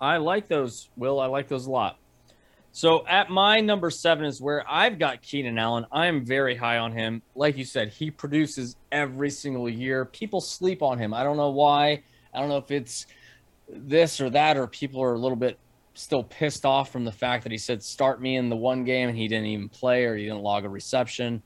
I 0.01 0.19
like 0.19 0.49
those, 0.49 0.89
Will. 0.97 1.21
I 1.21 1.27
like 1.27 1.49
those 1.49 1.67
a 1.67 1.71
lot. 1.71 1.99
So 2.71 3.05
at 3.09 3.31
my 3.31 3.61
number 3.61 3.91
seven 3.91 4.25
is 4.25 4.41
where 4.41 4.65
I've 4.69 4.99
got 4.99 5.23
Keenan 5.23 5.59
Allen. 5.59 5.87
I 5.91 6.07
am 6.07 6.25
very 6.25 6.55
high 6.55 6.79
on 6.79 6.93
him. 6.93 7.23
Like 7.35 7.57
you 7.57 7.65
said, 7.65 7.89
he 7.89 8.11
produces 8.11 8.77
every 8.93 9.31
single 9.31 9.69
year. 9.69 10.05
People 10.05 10.41
sleep 10.41 10.83
on 10.83 10.99
him. 10.99 11.13
I 11.13 11.25
don't 11.25 11.37
know 11.37 11.51
why. 11.51 12.03
I 12.33 12.39
don't 12.39 12.49
know 12.49 12.59
if 12.59 12.71
it's 12.71 13.07
this 13.69 14.21
or 14.21 14.31
that, 14.31 14.57
or 14.57 14.67
people 14.67 15.03
are 15.03 15.15
a 15.15 15.19
little 15.19 15.37
bit 15.37 15.59
still 15.95 16.23
pissed 16.23 16.65
off 16.65 16.93
from 16.93 17.05
the 17.05 17.11
fact 17.11 17.43
that 17.43 17.51
he 17.51 17.59
said 17.59 17.83
start 17.83 18.23
me 18.23 18.37
in 18.37 18.49
the 18.49 18.57
one 18.57 18.85
game 18.85 19.09
and 19.09 19.19
he 19.19 19.27
didn't 19.27 19.47
even 19.47 19.69
play 19.69 20.05
or 20.05 20.15
he 20.15 20.23
didn't 20.23 20.43
log 20.43 20.65
a 20.65 20.69
reception 20.69 21.43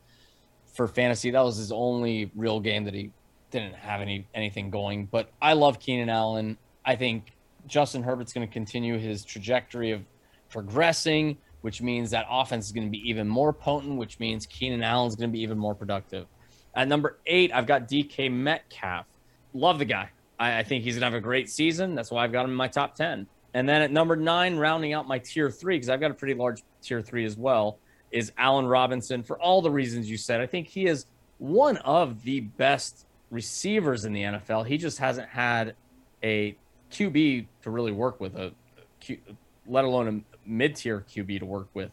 for 0.72 0.88
fantasy. 0.88 1.30
That 1.30 1.44
was 1.44 1.56
his 1.56 1.72
only 1.72 2.30
real 2.34 2.60
game 2.60 2.84
that 2.84 2.94
he 2.94 3.10
didn't 3.50 3.74
have 3.74 4.00
any 4.00 4.26
anything 4.34 4.70
going. 4.70 5.06
But 5.06 5.30
I 5.40 5.52
love 5.52 5.78
Keenan 5.78 6.08
Allen. 6.08 6.58
I 6.84 6.96
think 6.96 7.32
Justin 7.66 8.02
Herbert's 8.02 8.32
going 8.32 8.46
to 8.46 8.52
continue 8.52 8.98
his 8.98 9.24
trajectory 9.24 9.92
of 9.92 10.02
progressing, 10.50 11.38
which 11.60 11.80
means 11.80 12.10
that 12.10 12.26
offense 12.28 12.66
is 12.66 12.72
going 12.72 12.86
to 12.86 12.90
be 12.90 13.08
even 13.08 13.28
more 13.28 13.52
potent, 13.52 13.98
which 13.98 14.18
means 14.18 14.46
Keenan 14.46 14.82
Allen's 14.82 15.14
going 15.14 15.30
to 15.30 15.32
be 15.32 15.42
even 15.42 15.58
more 15.58 15.74
productive. 15.74 16.26
At 16.74 16.88
number 16.88 17.18
eight, 17.26 17.52
I've 17.54 17.66
got 17.66 17.88
DK 17.88 18.32
Metcalf. 18.32 19.06
Love 19.52 19.78
the 19.78 19.84
guy. 19.84 20.10
I, 20.38 20.58
I 20.58 20.62
think 20.62 20.84
he's 20.84 20.96
gonna 20.96 21.06
have 21.06 21.14
a 21.14 21.20
great 21.20 21.50
season. 21.50 21.94
That's 21.94 22.10
why 22.10 22.24
I've 22.24 22.32
got 22.32 22.44
him 22.44 22.50
in 22.50 22.56
my 22.56 22.68
top 22.68 22.94
ten. 22.94 23.26
And 23.54 23.68
then 23.68 23.82
at 23.82 23.90
number 23.90 24.16
nine, 24.16 24.56
rounding 24.56 24.94
out 24.94 25.06
my 25.06 25.18
tier 25.18 25.50
three, 25.50 25.76
because 25.76 25.90
I've 25.90 26.00
got 26.00 26.10
a 26.10 26.14
pretty 26.14 26.34
large 26.34 26.62
tier 26.80 27.02
three 27.02 27.26
as 27.26 27.36
well, 27.36 27.78
is 28.12 28.32
Allen 28.38 28.66
Robinson 28.66 29.22
for 29.22 29.38
all 29.40 29.62
the 29.62 29.70
reasons 29.70 30.08
you 30.08 30.16
said. 30.16 30.40
I 30.40 30.46
think 30.46 30.68
he 30.68 30.86
is 30.86 31.06
one 31.38 31.78
of 31.78 32.22
the 32.22 32.40
best 32.40 33.06
receivers 33.30 34.04
in 34.04 34.12
the 34.12 34.22
NFL. 34.22 34.66
He 34.66 34.78
just 34.78 34.98
hasn't 34.98 35.28
had 35.28 35.74
a 36.22 36.56
QB 36.92 37.46
to 37.62 37.70
really 37.70 37.92
work 37.92 38.20
with, 38.20 38.36
a, 38.36 38.52
Q, 39.00 39.18
let 39.66 39.84
alone 39.84 40.24
a 40.24 40.48
mid 40.48 40.76
tier 40.76 41.04
QB 41.08 41.40
to 41.40 41.46
work 41.46 41.68
with. 41.74 41.90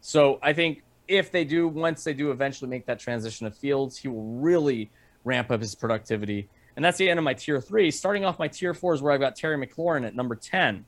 So 0.00 0.38
I 0.42 0.52
think 0.52 0.82
if 1.08 1.30
they 1.30 1.44
do, 1.44 1.68
once 1.68 2.04
they 2.04 2.14
do 2.14 2.30
eventually 2.30 2.68
make 2.68 2.86
that 2.86 2.98
transition 2.98 3.46
of 3.46 3.56
Fields, 3.56 3.96
he 3.96 4.08
will 4.08 4.24
really 4.24 4.90
ramp 5.24 5.50
up 5.50 5.60
his 5.60 5.74
productivity. 5.74 6.48
And 6.76 6.84
that's 6.84 6.98
the 6.98 7.08
end 7.08 7.18
of 7.18 7.24
my 7.24 7.34
tier 7.34 7.60
three. 7.60 7.90
Starting 7.90 8.24
off 8.24 8.38
my 8.38 8.48
tier 8.48 8.74
four 8.74 8.94
is 8.94 9.02
where 9.02 9.12
I've 9.12 9.20
got 9.20 9.36
Terry 9.36 9.64
McLaurin 9.64 10.06
at 10.06 10.14
number 10.14 10.34
10. 10.34 10.84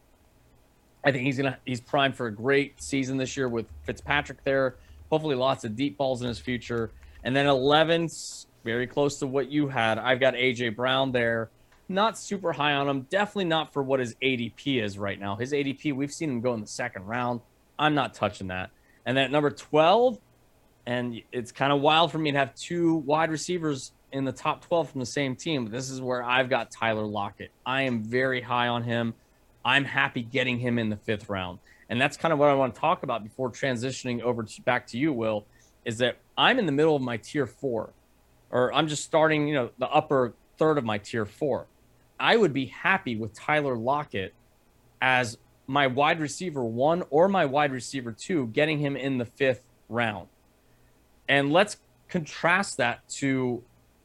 I 1.04 1.12
think 1.12 1.24
he's 1.24 1.36
gonna 1.36 1.58
he's 1.64 1.80
primed 1.80 2.16
for 2.16 2.26
a 2.26 2.34
great 2.34 2.82
season 2.82 3.16
this 3.16 3.36
year 3.36 3.48
with 3.48 3.66
Fitzpatrick 3.84 4.44
there. 4.44 4.76
Hopefully, 5.10 5.34
lots 5.34 5.64
of 5.64 5.76
deep 5.76 5.96
balls 5.98 6.22
in 6.22 6.28
his 6.28 6.38
future. 6.38 6.90
And 7.24 7.36
then 7.36 7.46
11's 7.46 8.46
very 8.64 8.86
close 8.86 9.18
to 9.18 9.26
what 9.26 9.50
you 9.50 9.68
had. 9.68 9.98
I've 9.98 10.20
got 10.20 10.34
AJ 10.34 10.76
Brown 10.76 11.12
there. 11.12 11.50
Not 11.88 12.18
super 12.18 12.52
high 12.52 12.72
on 12.72 12.88
him. 12.88 13.02
Definitely 13.10 13.44
not 13.46 13.72
for 13.72 13.82
what 13.82 14.00
his 14.00 14.14
ADP 14.22 14.82
is 14.82 14.98
right 14.98 15.18
now. 15.18 15.36
His 15.36 15.52
ADP, 15.52 15.94
we've 15.94 16.12
seen 16.12 16.30
him 16.30 16.40
go 16.40 16.54
in 16.54 16.60
the 16.60 16.66
second 16.66 17.04
round. 17.04 17.40
I'm 17.78 17.94
not 17.94 18.14
touching 18.14 18.48
that. 18.48 18.70
And 19.04 19.16
then 19.16 19.24
at 19.24 19.30
number 19.30 19.50
12, 19.50 20.18
and 20.86 21.20
it's 21.32 21.52
kind 21.52 21.72
of 21.72 21.80
wild 21.80 22.12
for 22.12 22.18
me 22.18 22.32
to 22.32 22.38
have 22.38 22.54
two 22.54 22.94
wide 22.94 23.30
receivers 23.30 23.92
in 24.12 24.24
the 24.24 24.32
top 24.32 24.64
12 24.66 24.90
from 24.90 25.00
the 25.00 25.06
same 25.06 25.36
team. 25.36 25.64
But 25.64 25.72
this 25.72 25.90
is 25.90 26.00
where 26.00 26.22
I've 26.22 26.48
got 26.48 26.70
Tyler 26.70 27.04
Lockett. 27.04 27.50
I 27.66 27.82
am 27.82 28.02
very 28.02 28.40
high 28.40 28.68
on 28.68 28.82
him. 28.82 29.14
I'm 29.64 29.84
happy 29.84 30.22
getting 30.22 30.58
him 30.58 30.78
in 30.78 30.90
the 30.90 30.96
fifth 30.96 31.28
round. 31.28 31.58
And 31.88 32.00
that's 32.00 32.16
kind 32.16 32.32
of 32.32 32.38
what 32.38 32.48
I 32.48 32.54
want 32.54 32.74
to 32.74 32.80
talk 32.80 33.02
about 33.02 33.22
before 33.22 33.50
transitioning 33.50 34.22
over 34.22 34.42
to, 34.42 34.62
back 34.62 34.86
to 34.88 34.98
you, 34.98 35.12
Will, 35.12 35.44
is 35.84 35.98
that 35.98 36.16
I'm 36.38 36.58
in 36.58 36.66
the 36.66 36.72
middle 36.72 36.96
of 36.96 37.02
my 37.02 37.18
tier 37.18 37.46
four, 37.46 37.90
or 38.50 38.72
I'm 38.72 38.88
just 38.88 39.04
starting, 39.04 39.46
you 39.46 39.54
know, 39.54 39.70
the 39.78 39.88
upper 39.88 40.32
third 40.58 40.78
of 40.78 40.84
my 40.84 40.98
tier 40.98 41.26
four. 41.26 41.66
I 42.18 42.36
would 42.36 42.52
be 42.52 42.66
happy 42.66 43.16
with 43.16 43.34
Tyler 43.34 43.76
Lockett 43.76 44.32
as 45.00 45.36
my 45.66 45.86
wide 45.86 46.20
receiver 46.20 46.62
one 46.62 47.02
or 47.10 47.28
my 47.28 47.44
wide 47.44 47.72
receiver 47.72 48.12
two, 48.12 48.46
getting 48.48 48.78
him 48.78 48.96
in 48.96 49.18
the 49.18 49.24
fifth 49.24 49.62
round. 49.88 50.28
And 51.28 51.52
let's 51.52 51.76
contrast 52.08 52.76
that 52.76 53.06
to 53.08 53.62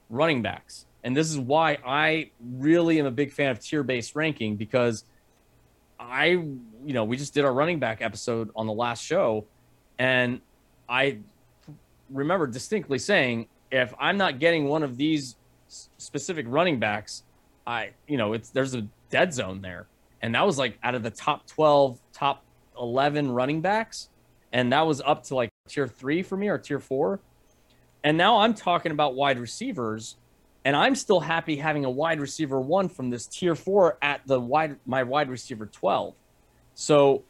running 0.10 0.42
backs. 0.42 0.86
And 1.04 1.16
this 1.16 1.30
is 1.30 1.38
why 1.38 1.78
I 1.86 2.32
really 2.42 3.00
am 3.00 3.06
a 3.06 3.12
big 3.12 3.32
fan 3.32 3.52
of 3.52 3.60
tier 3.60 3.84
based 3.84 4.16
ranking 4.16 4.56
because 4.56 5.04
I, 6.00 6.26
you 6.28 6.94
know, 6.94 7.04
we 7.04 7.18
just 7.18 7.34
did 7.34 7.46
our 7.46 7.54
running 7.54 7.80
back 7.80 8.02
episode 8.02 8.50
on 8.56 8.68
the 8.68 8.74
last 8.74 9.04
show. 9.04 9.46
And 10.00 10.42
I 10.88 11.20
remember 12.10 12.48
distinctly 12.48 13.00
saying, 13.00 13.48
if 13.72 13.94
I'm 14.00 14.18
not 14.18 14.40
getting 14.40 14.66
one 14.66 14.84
of 14.84 14.98
these 14.98 15.36
specific 15.98 16.46
running 16.48 16.80
backs, 16.80 17.24
I, 17.66 17.92
you 18.08 18.18
know, 18.18 18.34
it's 18.34 18.50
there's 18.50 18.76
a 18.76 18.88
dead 19.10 19.34
zone 19.34 19.62
there. 19.62 19.88
And 20.22 20.34
that 20.36 20.46
was 20.46 20.58
like 20.58 20.78
out 20.84 20.96
of 20.96 21.04
the 21.04 21.12
top 21.12 21.46
12, 21.48 22.00
top 22.14 22.44
11 22.80 23.32
running 23.32 23.62
backs. 23.62 24.10
And 24.54 24.72
that 24.72 24.82
was 24.82 25.02
up 25.02 25.24
to 25.26 25.36
like 25.36 25.50
tier 25.68 25.88
three 25.88 26.24
for 26.24 26.38
me 26.38 26.48
or 26.48 26.58
tier 26.58 26.80
four. 26.80 27.20
And 28.04 28.18
now 28.18 28.40
I'm 28.40 28.54
talking 28.54 28.92
about 28.92 29.16
wide 29.16 29.38
receivers, 29.38 30.16
and 30.68 30.76
I'm 30.76 30.96
still 30.96 31.22
happy 31.22 31.56
having 31.56 31.86
a 31.86 31.90
wide 31.90 32.20
receiver 32.20 32.60
one 32.60 32.90
from 32.90 33.10
this 33.10 33.26
tier 33.26 33.56
four 33.56 33.98
at 34.02 34.20
the 34.28 34.38
wide 34.38 34.76
my 34.86 35.02
wide 35.04 35.30
receiver 35.30 35.66
12. 35.66 36.14
So 36.74 37.24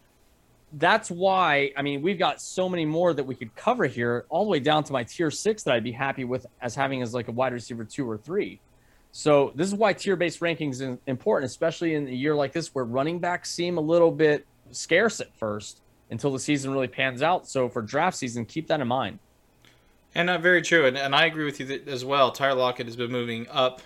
that's 0.74 1.12
why 1.12 1.72
I 1.78 1.84
mean 1.84 2.02
we've 2.02 2.18
got 2.18 2.42
so 2.42 2.68
many 2.68 2.84
more 2.84 3.14
that 3.14 3.24
we 3.24 3.36
could 3.36 3.56
cover 3.56 3.86
here, 3.86 4.26
all 4.30 4.44
the 4.44 4.50
way 4.50 4.60
down 4.60 4.84
to 4.86 4.92
my 4.92 5.04
tier 5.04 5.30
six 5.30 5.62
that 5.64 5.76
I'd 5.76 5.84
be 5.84 5.92
happy 5.92 6.24
with 6.24 6.48
as 6.64 6.74
having 6.74 7.04
as 7.04 7.14
like 7.14 7.28
a 7.28 7.32
wide 7.32 7.54
receiver 7.54 7.86
two 7.86 8.10
or 8.10 8.18
three. 8.18 8.60
So 9.12 9.52
this 9.54 9.68
is 9.68 9.76
why 9.76 9.94
tier-based 9.94 10.40
rankings 10.40 10.82
is 10.82 10.98
important, 11.06 11.52
especially 11.52 11.94
in 11.94 12.08
a 12.08 12.12
year 12.12 12.36
like 12.36 12.54
this 12.54 12.74
where 12.74 12.86
running 12.86 13.20
backs 13.20 13.52
seem 13.52 13.78
a 13.78 13.82
little 13.82 14.12
bit 14.12 14.48
scarce 14.72 15.20
at 15.20 15.32
first 15.38 15.82
until 16.10 16.32
the 16.32 16.40
season 16.40 16.72
really 16.72 16.88
pans 16.88 17.22
out. 17.22 17.48
So 17.48 17.70
for 17.70 17.84
draft 17.84 18.18
season, 18.18 18.46
keep 18.46 18.68
that 18.70 18.82
in 18.82 18.88
mind. 18.88 19.20
And 20.18 20.32
uh, 20.32 20.40
very 20.40 20.64
true, 20.64 20.88
and, 20.88 20.98
and 20.98 21.14
I 21.14 21.26
agree 21.26 21.46
with 21.46 21.60
you 21.60 21.80
as 21.86 22.04
well. 22.04 22.32
Tyler 22.32 22.56
Lockett 22.56 22.88
has 22.88 22.96
been 22.96 23.12
moving 23.12 23.48
up 23.52 23.84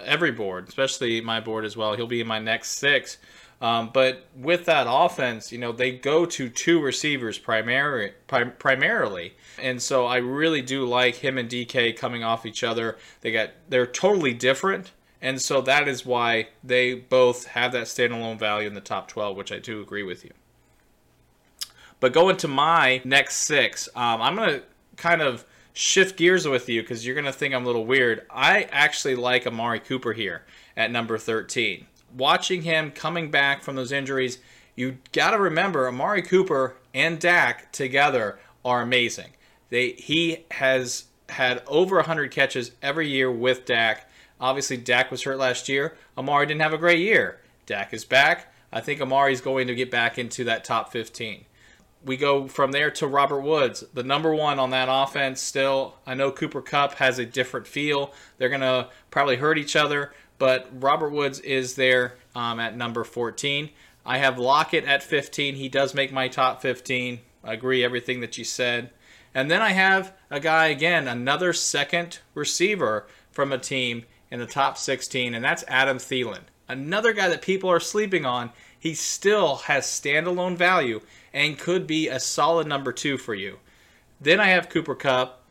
every 0.00 0.30
board, 0.32 0.66
especially 0.66 1.20
my 1.20 1.40
board 1.40 1.66
as 1.66 1.76
well. 1.76 1.94
He'll 1.94 2.06
be 2.06 2.22
in 2.22 2.26
my 2.26 2.38
next 2.38 2.78
six. 2.78 3.18
Um, 3.60 3.90
but 3.92 4.24
with 4.34 4.64
that 4.64 4.86
offense, 4.88 5.52
you 5.52 5.58
know, 5.58 5.72
they 5.72 5.92
go 5.92 6.24
to 6.24 6.48
two 6.48 6.80
receivers 6.80 7.36
primary, 7.36 8.14
prim- 8.28 8.54
primarily. 8.58 9.34
And 9.60 9.80
so 9.82 10.06
I 10.06 10.16
really 10.16 10.62
do 10.62 10.86
like 10.86 11.16
him 11.16 11.36
and 11.36 11.50
DK 11.50 11.94
coming 11.98 12.24
off 12.24 12.46
each 12.46 12.64
other. 12.64 12.96
They 13.20 13.30
got 13.30 13.50
they're 13.68 13.86
totally 13.86 14.32
different. 14.32 14.92
And 15.20 15.40
so 15.40 15.60
that 15.60 15.86
is 15.86 16.06
why 16.06 16.48
they 16.62 16.94
both 16.94 17.48
have 17.48 17.72
that 17.72 17.88
standalone 17.88 18.38
value 18.38 18.66
in 18.66 18.72
the 18.72 18.80
top 18.80 19.06
12, 19.08 19.36
which 19.36 19.52
I 19.52 19.58
do 19.58 19.82
agree 19.82 20.02
with 20.02 20.24
you. 20.24 20.32
But 22.00 22.14
going 22.14 22.38
to 22.38 22.48
my 22.48 23.02
next 23.04 23.36
six, 23.36 23.86
um, 23.94 24.22
I'm 24.22 24.34
going 24.36 24.60
to 24.60 24.62
kind 24.96 25.20
of 25.20 25.44
shift 25.74 26.16
gears 26.16 26.48
with 26.48 26.68
you 26.68 26.80
because 26.80 27.04
you're 27.04 27.14
going 27.14 27.26
to 27.26 27.32
think 27.32 27.52
I'm 27.52 27.64
a 27.64 27.66
little 27.66 27.84
weird. 27.84 28.26
I 28.30 28.62
actually 28.72 29.16
like 29.16 29.46
Amari 29.46 29.80
Cooper 29.80 30.14
here 30.14 30.44
at 30.76 30.90
number 30.90 31.18
13 31.18 31.86
watching 32.14 32.62
him 32.62 32.90
coming 32.90 33.30
back 33.30 33.62
from 33.62 33.76
those 33.76 33.92
injuries, 33.92 34.38
you 34.74 34.98
got 35.12 35.32
to 35.32 35.38
remember 35.38 35.88
Amari 35.88 36.22
Cooper 36.22 36.76
and 36.92 37.18
Dak 37.18 37.70
together 37.72 38.38
are 38.64 38.82
amazing. 38.82 39.30
They 39.70 39.92
he 39.92 40.44
has 40.52 41.04
had 41.28 41.62
over 41.66 41.96
100 41.96 42.30
catches 42.30 42.72
every 42.82 43.08
year 43.08 43.30
with 43.30 43.64
Dak. 43.64 44.08
Obviously, 44.40 44.76
Dak 44.76 45.10
was 45.10 45.22
hurt 45.22 45.38
last 45.38 45.68
year. 45.68 45.96
Amari 46.16 46.46
didn't 46.46 46.62
have 46.62 46.72
a 46.72 46.78
great 46.78 47.00
year. 47.00 47.40
Dak 47.66 47.94
is 47.94 48.04
back. 48.04 48.52
I 48.72 48.80
think 48.80 49.00
Amari's 49.00 49.40
going 49.40 49.68
to 49.68 49.74
get 49.74 49.90
back 49.90 50.18
into 50.18 50.44
that 50.44 50.64
top 50.64 50.92
15. 50.92 51.44
We 52.04 52.16
go 52.16 52.48
from 52.48 52.72
there 52.72 52.90
to 52.92 53.06
Robert 53.06 53.40
Woods, 53.40 53.84
the 53.94 54.02
number 54.02 54.34
one 54.34 54.58
on 54.58 54.70
that 54.70 54.88
offense 54.90 55.40
still. 55.40 55.96
I 56.06 56.14
know 56.14 56.30
Cooper 56.30 56.60
Kupp 56.60 56.94
has 56.94 57.18
a 57.18 57.24
different 57.24 57.66
feel. 57.66 58.12
They're 58.36 58.50
going 58.50 58.60
to 58.60 58.88
probably 59.10 59.36
hurt 59.36 59.56
each 59.56 59.74
other, 59.74 60.12
but 60.38 60.68
Robert 60.72 61.10
Woods 61.10 61.40
is 61.40 61.76
there 61.76 62.16
um, 62.34 62.60
at 62.60 62.76
number 62.76 63.04
14. 63.04 63.70
I 64.04 64.18
have 64.18 64.38
Lockett 64.38 64.84
at 64.84 65.02
15. 65.02 65.54
He 65.54 65.68
does 65.68 65.94
make 65.94 66.12
my 66.12 66.28
top 66.28 66.60
15. 66.60 67.20
I 67.42 67.52
agree 67.54 67.82
everything 67.82 68.20
that 68.20 68.36
you 68.36 68.44
said. 68.44 68.90
And 69.34 69.50
then 69.50 69.62
I 69.62 69.70
have 69.70 70.12
a 70.30 70.40
guy 70.40 70.66
again, 70.66 71.08
another 71.08 71.52
second 71.52 72.20
receiver 72.34 73.06
from 73.30 73.50
a 73.52 73.58
team 73.58 74.04
in 74.30 74.40
the 74.40 74.46
top 74.46 74.78
16, 74.78 75.34
and 75.34 75.44
that's 75.44 75.64
Adam 75.68 75.98
Thielen. 75.98 76.42
Another 76.68 77.12
guy 77.12 77.28
that 77.28 77.42
people 77.42 77.70
are 77.70 77.80
sleeping 77.80 78.24
on. 78.24 78.50
He 78.84 78.92
still 78.92 79.56
has 79.56 79.86
standalone 79.86 80.58
value 80.58 81.00
and 81.32 81.58
could 81.58 81.86
be 81.86 82.08
a 82.08 82.20
solid 82.20 82.66
number 82.66 82.92
two 82.92 83.16
for 83.16 83.34
you. 83.34 83.56
Then 84.20 84.40
I 84.40 84.48
have 84.48 84.68
Cooper 84.68 84.94
Kupp, 84.94 85.42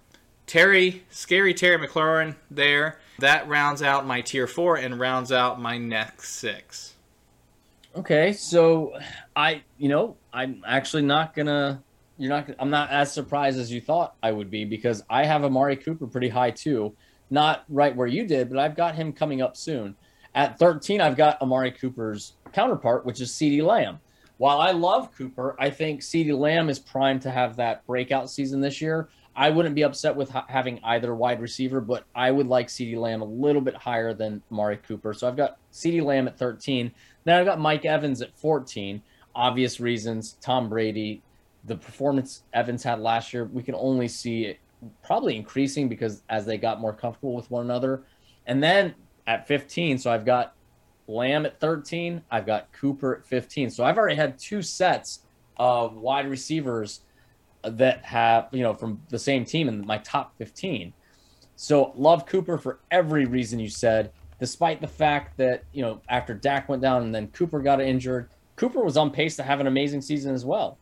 Terry, 0.45 1.03
scary 1.09 1.55
Terry 1.55 1.87
McLaurin 1.87 2.35
there. 2.51 2.99
That 3.17 3.47
rounds 3.47 3.81
out 3.81 4.05
my 4.05 4.21
tier 4.21 4.45
four 4.45 4.75
and 4.75 4.99
rounds 4.99 5.31
out 5.31 5.59
my 5.59 5.79
next 5.79 6.35
six. 6.35 6.93
Okay, 7.95 8.33
so 8.33 8.99
I, 9.35 9.63
you 9.79 9.89
know, 9.89 10.15
I'm 10.31 10.63
actually 10.67 11.01
not 11.01 11.33
gonna. 11.33 11.81
You're 12.19 12.29
not. 12.29 12.51
I'm 12.59 12.69
not 12.69 12.91
as 12.91 13.11
surprised 13.11 13.57
as 13.57 13.71
you 13.71 13.81
thought 13.81 14.13
I 14.21 14.31
would 14.31 14.51
be 14.51 14.63
because 14.63 15.03
I 15.09 15.25
have 15.25 15.43
Amari 15.43 15.77
Cooper 15.77 16.05
pretty 16.05 16.29
high 16.29 16.51
too. 16.51 16.95
Not 17.31 17.63
right 17.67 17.95
where 17.95 18.05
you 18.05 18.27
did, 18.27 18.51
but 18.51 18.59
I've 18.59 18.75
got 18.75 18.93
him 18.93 19.11
coming 19.11 19.41
up 19.41 19.57
soon. 19.57 19.95
At 20.35 20.59
13, 20.59 21.01
I've 21.01 21.17
got 21.17 21.41
Amari 21.41 21.71
Cooper's 21.71 22.33
counterpart, 22.53 23.05
which 23.05 23.21
is 23.21 23.31
CeeDee 23.31 23.63
Lamb. 23.63 23.99
While 24.37 24.59
I 24.59 24.71
love 24.71 25.15
Cooper, 25.15 25.55
I 25.59 25.69
think 25.69 26.01
CeeDee 26.01 26.37
Lamb 26.37 26.69
is 26.69 26.79
primed 26.79 27.21
to 27.23 27.31
have 27.31 27.55
that 27.57 27.85
breakout 27.85 28.29
season 28.29 28.61
this 28.61 28.81
year. 28.81 29.09
I 29.35 29.49
wouldn't 29.49 29.75
be 29.75 29.83
upset 29.83 30.15
with 30.15 30.29
ha- 30.29 30.45
having 30.47 30.79
either 30.83 31.15
wide 31.15 31.41
receiver, 31.41 31.81
but 31.81 32.05
I 32.13 32.29
would 32.31 32.47
like 32.47 32.67
CeeDee 32.67 32.97
Lamb 32.97 33.21
a 33.21 33.25
little 33.25 33.61
bit 33.61 33.75
higher 33.75 34.13
than 34.13 34.43
Mari 34.49 34.77
Cooper. 34.77 35.13
So 35.13 35.27
I've 35.27 35.37
got 35.37 35.57
CeeDee 35.71 36.03
Lamb 36.03 36.27
at 36.27 36.37
13. 36.37 36.91
Then 37.23 37.39
I've 37.39 37.45
got 37.45 37.59
Mike 37.59 37.85
Evans 37.85 38.21
at 38.21 38.37
14. 38.37 39.01
Obvious 39.35 39.79
reasons. 39.79 40.37
Tom 40.41 40.69
Brady, 40.69 41.23
the 41.65 41.75
performance 41.75 42.43
Evans 42.53 42.83
had 42.83 42.99
last 42.99 43.33
year, 43.33 43.45
we 43.45 43.63
can 43.63 43.75
only 43.75 44.07
see 44.07 44.45
it 44.45 44.59
probably 45.03 45.35
increasing 45.35 45.87
because 45.87 46.23
as 46.29 46.45
they 46.45 46.57
got 46.57 46.79
more 46.79 46.93
comfortable 46.93 47.33
with 47.33 47.49
one 47.49 47.65
another. 47.65 48.03
And 48.45 48.61
then 48.61 48.93
at 49.25 49.47
15, 49.47 49.97
so 49.97 50.11
I've 50.11 50.25
got 50.25 50.53
Lamb 51.07 51.45
at 51.45 51.59
13. 51.59 52.21
I've 52.31 52.45
got 52.45 52.71
Cooper 52.71 53.15
at 53.15 53.25
15. 53.25 53.69
So 53.69 53.83
I've 53.83 53.97
already 53.97 54.15
had 54.15 54.37
two 54.37 54.61
sets 54.61 55.19
of 55.57 55.95
wide 55.95 56.27
receivers 56.27 57.01
that 57.63 58.03
have 58.03 58.49
you 58.51 58.61
know 58.61 58.73
from 58.73 59.01
the 59.09 59.19
same 59.19 59.45
team 59.45 59.69
in 59.69 59.85
my 59.85 59.97
top 59.99 60.35
15 60.37 60.91
so 61.55 61.93
love 61.95 62.25
cooper 62.25 62.57
for 62.57 62.79
every 62.91 63.25
reason 63.25 63.57
you 63.57 63.69
said 63.69 64.11
despite 64.43 64.81
the 64.81 64.87
fact 64.87 65.37
that, 65.37 65.63
you 65.71 65.81
know, 65.81 66.01
after 66.09 66.33
Dak 66.33 66.67
went 66.67 66.81
down 66.81 67.01
and 67.01 67.15
then 67.15 67.29
Cooper 67.29 67.61
got 67.61 67.79
injured, 67.79 68.29
Cooper 68.57 68.83
was 68.83 68.97
on 68.97 69.09
pace 69.09 69.37
to 69.37 69.43
have 69.43 69.61
an 69.61 69.67
amazing 69.67 70.01
season 70.01 70.33
as 70.33 70.43
well. 70.43 70.77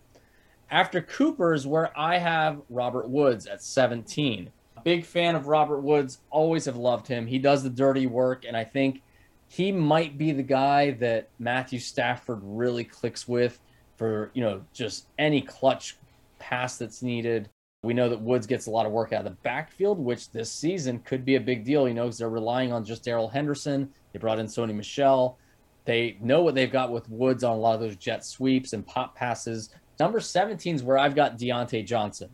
After 0.72 1.00
Cooper 1.00 1.54
is 1.54 1.68
where 1.68 1.96
I 1.96 2.18
have 2.18 2.60
Robert 2.72 3.08
Woods 3.08 3.46
at 3.46 3.62
17. 3.62 4.50
Big 4.84 5.06
fan 5.06 5.36
of 5.36 5.46
Robert 5.46 5.82
Woods, 5.82 6.22
always 6.32 6.66
have 6.66 6.75
loved 6.75 7.08
him. 7.08 7.28
He 7.28 7.38
does 7.38 7.62
the 7.62 7.70
dirty 7.70 8.08
work, 8.08 8.46
and 8.48 8.58
I 8.58 8.63
think 8.63 9.04
he 9.51 9.70
might 9.70 10.17
be 10.17 10.31
the 10.31 10.43
guy 10.43 10.91
that 10.91 11.27
Matthew 11.38 11.79
Stafford 11.79 12.39
really 12.41 12.86
clicks 12.86 13.27
with 13.27 13.60
for, 13.98 14.31
you 14.34 14.41
know, 14.41 14.63
just 14.72 15.08
any 15.20 15.41
clutch 15.41 15.98
pass 16.39 16.77
that's 16.77 17.03
needed. 17.03 17.50
We 17.84 17.93
know 17.93 18.08
that 18.08 18.22
Woods 18.22 18.48
gets 18.48 18.67
a 18.67 18.72
lot 18.72 18.86
of 18.86 18.93
work 18.93 19.12
out 19.12 19.25
of 19.25 19.34
the 19.34 19.38
backfield, 19.43 20.00
which 20.00 20.31
this 20.31 20.50
season 20.50 21.00
could 21.00 21.25
be 21.25 21.36
a 21.36 21.41
big 21.41 21.65
deal, 21.65 21.86
you 21.86 21.93
know, 21.93 22.05
because 22.05 22.20
they're 22.20 22.29
relying 22.29 22.72
on 22.72 22.86
just 22.86 23.03
Darrell 23.03 23.27
Henderson. 23.27 23.91
They 24.13 24.20
brought 24.20 24.39
in 24.39 24.46
Sony 24.46 24.74
Michel. 24.74 25.38
They 25.84 26.17
know 26.22 26.41
what 26.43 26.55
they've 26.55 26.72
got 26.72 26.93
with 26.93 27.10
Woods 27.10 27.43
on 27.43 27.58
a 27.58 27.60
lot 27.60 27.75
of 27.75 27.81
those 27.81 27.98
jet 27.98 28.24
sweeps 28.24 28.72
and 28.72 28.88
pop 28.88 29.17
passes. 29.17 29.72
Number 30.00 30.22
17 30.22 30.75
is 30.75 30.84
where 30.84 30.98
I've 30.98 31.15
got 31.15 31.38
Diontae 31.38 31.86
Johnson. 31.86 32.29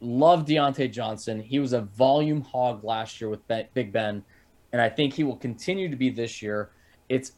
Love 0.00 0.46
Diontae 0.46 0.90
Johnson. 0.90 1.42
He 1.42 1.58
was 1.58 1.74
a 1.74 1.82
volume 1.82 2.40
hog 2.40 2.84
last 2.84 3.20
year 3.20 3.28
with 3.28 3.46
Big 3.74 3.92
Ben, 3.92 4.24
and 4.74 4.82
I 4.82 4.88
think 4.88 5.14
he 5.14 5.22
will 5.22 5.36
continue 5.36 5.88
to 5.88 5.94
be 5.94 6.10
this 6.10 6.42
year. 6.42 6.70
It's 7.08 7.30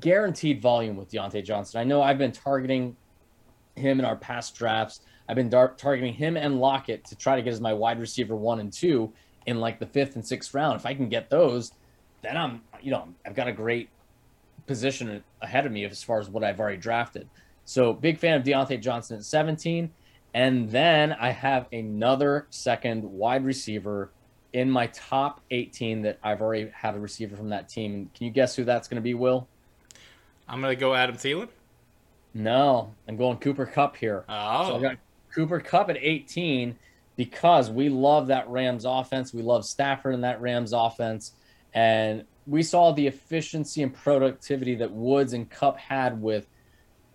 guaranteed 0.00 0.62
volume 0.62 0.96
with 0.96 1.10
Diontae 1.10 1.44
Johnson. 1.44 1.78
I 1.78 1.84
know 1.84 2.00
I've 2.00 2.16
been 2.16 2.32
targeting 2.32 2.96
him 3.76 3.98
in 3.98 4.06
our 4.06 4.16
past 4.16 4.54
drafts. 4.54 5.02
I've 5.28 5.36
been 5.36 5.50
targeting 5.50 6.14
him 6.14 6.38
and 6.38 6.60
Lockett 6.60 7.04
to 7.04 7.14
try 7.14 7.36
to 7.36 7.42
get 7.42 7.52
as 7.52 7.60
my 7.60 7.74
wide 7.74 8.00
receiver 8.00 8.34
one 8.34 8.58
and 8.58 8.72
two 8.72 9.12
in 9.44 9.60
like 9.60 9.78
the 9.78 9.84
fifth 9.84 10.14
and 10.14 10.26
sixth 10.26 10.54
round. 10.54 10.80
If 10.80 10.86
I 10.86 10.94
can 10.94 11.10
get 11.10 11.28
those, 11.28 11.72
then 12.22 12.38
I'm, 12.38 12.62
you 12.80 12.90
know, 12.90 13.06
I've 13.26 13.34
got 13.34 13.48
a 13.48 13.52
great 13.52 13.90
position 14.66 15.22
ahead 15.42 15.66
of 15.66 15.72
me 15.72 15.84
as 15.84 16.02
far 16.02 16.20
as 16.20 16.30
what 16.30 16.42
I've 16.42 16.58
already 16.58 16.78
drafted. 16.78 17.28
So 17.66 17.92
big 17.92 18.16
fan 18.16 18.38
of 18.38 18.44
Diontae 18.44 18.80
Johnson 18.80 19.18
at 19.18 19.24
17. 19.24 19.90
And 20.32 20.70
then 20.70 21.12
I 21.12 21.32
have 21.32 21.66
another 21.70 22.46
second 22.48 23.04
wide 23.04 23.44
receiver 23.44 24.10
in 24.58 24.68
my 24.68 24.88
top 24.88 25.40
18 25.52 26.02
that 26.02 26.18
I've 26.20 26.40
already 26.40 26.68
had 26.74 26.96
a 26.96 26.98
receiver 26.98 27.36
from 27.36 27.50
that 27.50 27.68
team. 27.68 28.10
Can 28.12 28.26
you 28.26 28.32
guess 28.32 28.56
who 28.56 28.64
that's 28.64 28.88
going 28.88 28.96
to 28.96 29.02
be, 29.02 29.14
Will? 29.14 29.46
I'm 30.48 30.60
going 30.60 30.74
to 30.74 30.80
go 30.80 30.94
Adam 30.94 31.16
Thielen. 31.16 31.48
No, 32.34 32.92
I'm 33.06 33.16
going 33.16 33.38
Cooper 33.38 33.66
Kupp 33.66 33.96
here. 33.96 34.24
Oh. 34.28 34.68
So 34.68 34.76
I 34.76 34.80
got 34.80 34.96
Cooper 35.32 35.60
Kupp 35.60 35.90
at 35.90 35.96
18 35.96 36.76
because 37.14 37.70
we 37.70 37.88
love 37.88 38.26
that 38.26 38.48
Rams 38.48 38.84
offense. 38.84 39.32
We 39.32 39.42
love 39.42 39.64
Stafford 39.64 40.14
in 40.14 40.22
that 40.22 40.40
Rams 40.40 40.72
offense. 40.72 41.32
And 41.72 42.24
we 42.48 42.64
saw 42.64 42.90
the 42.90 43.06
efficiency 43.06 43.84
and 43.84 43.94
productivity 43.94 44.74
that 44.76 44.90
Woods 44.90 45.34
and 45.34 45.48
Kupp 45.48 45.78
had 45.78 46.20
with 46.20 46.48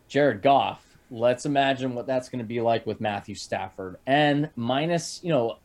Jared 0.07 0.41
Goff. 0.41 0.97
Let's 1.11 1.45
imagine 1.45 1.93
what 1.93 2.07
that's 2.07 2.29
going 2.29 2.39
to 2.39 2.47
be 2.47 2.61
like 2.61 2.85
with 2.85 3.01
Matthew 3.01 3.35
Stafford 3.35 3.97
and 4.07 4.49
minus, 4.55 5.21
you 5.23 5.29
know, 5.29 5.57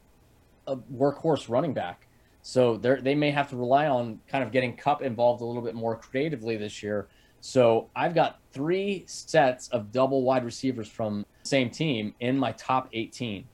a 0.68 0.76
workhorse 0.76 1.48
running 1.48 1.75
back. 1.75 2.06
So 2.42 2.76
they 2.76 3.14
may 3.14 3.30
have 3.30 3.50
to 3.50 3.56
rely 3.56 3.88
on 3.88 4.20
kind 4.28 4.44
of 4.44 4.52
getting 4.52 4.76
Kupp 4.76 5.02
involved 5.02 5.42
a 5.42 5.44
little 5.44 5.62
bit 5.62 5.75
more 5.75 5.96
creatively 5.96 6.56
this 6.56 6.82
year. 6.82 7.08
So 7.40 7.88
I've 7.94 8.14
got 8.14 8.40
three 8.52 9.04
sets 9.06 9.68
of 9.68 9.92
double 9.92 10.22
wide 10.22 10.44
receivers 10.44 10.88
from 10.88 11.26
same 11.42 11.70
team 11.70 12.14
in 12.20 12.38
my 12.38 12.52
top 12.52 12.88
18. 12.92 13.44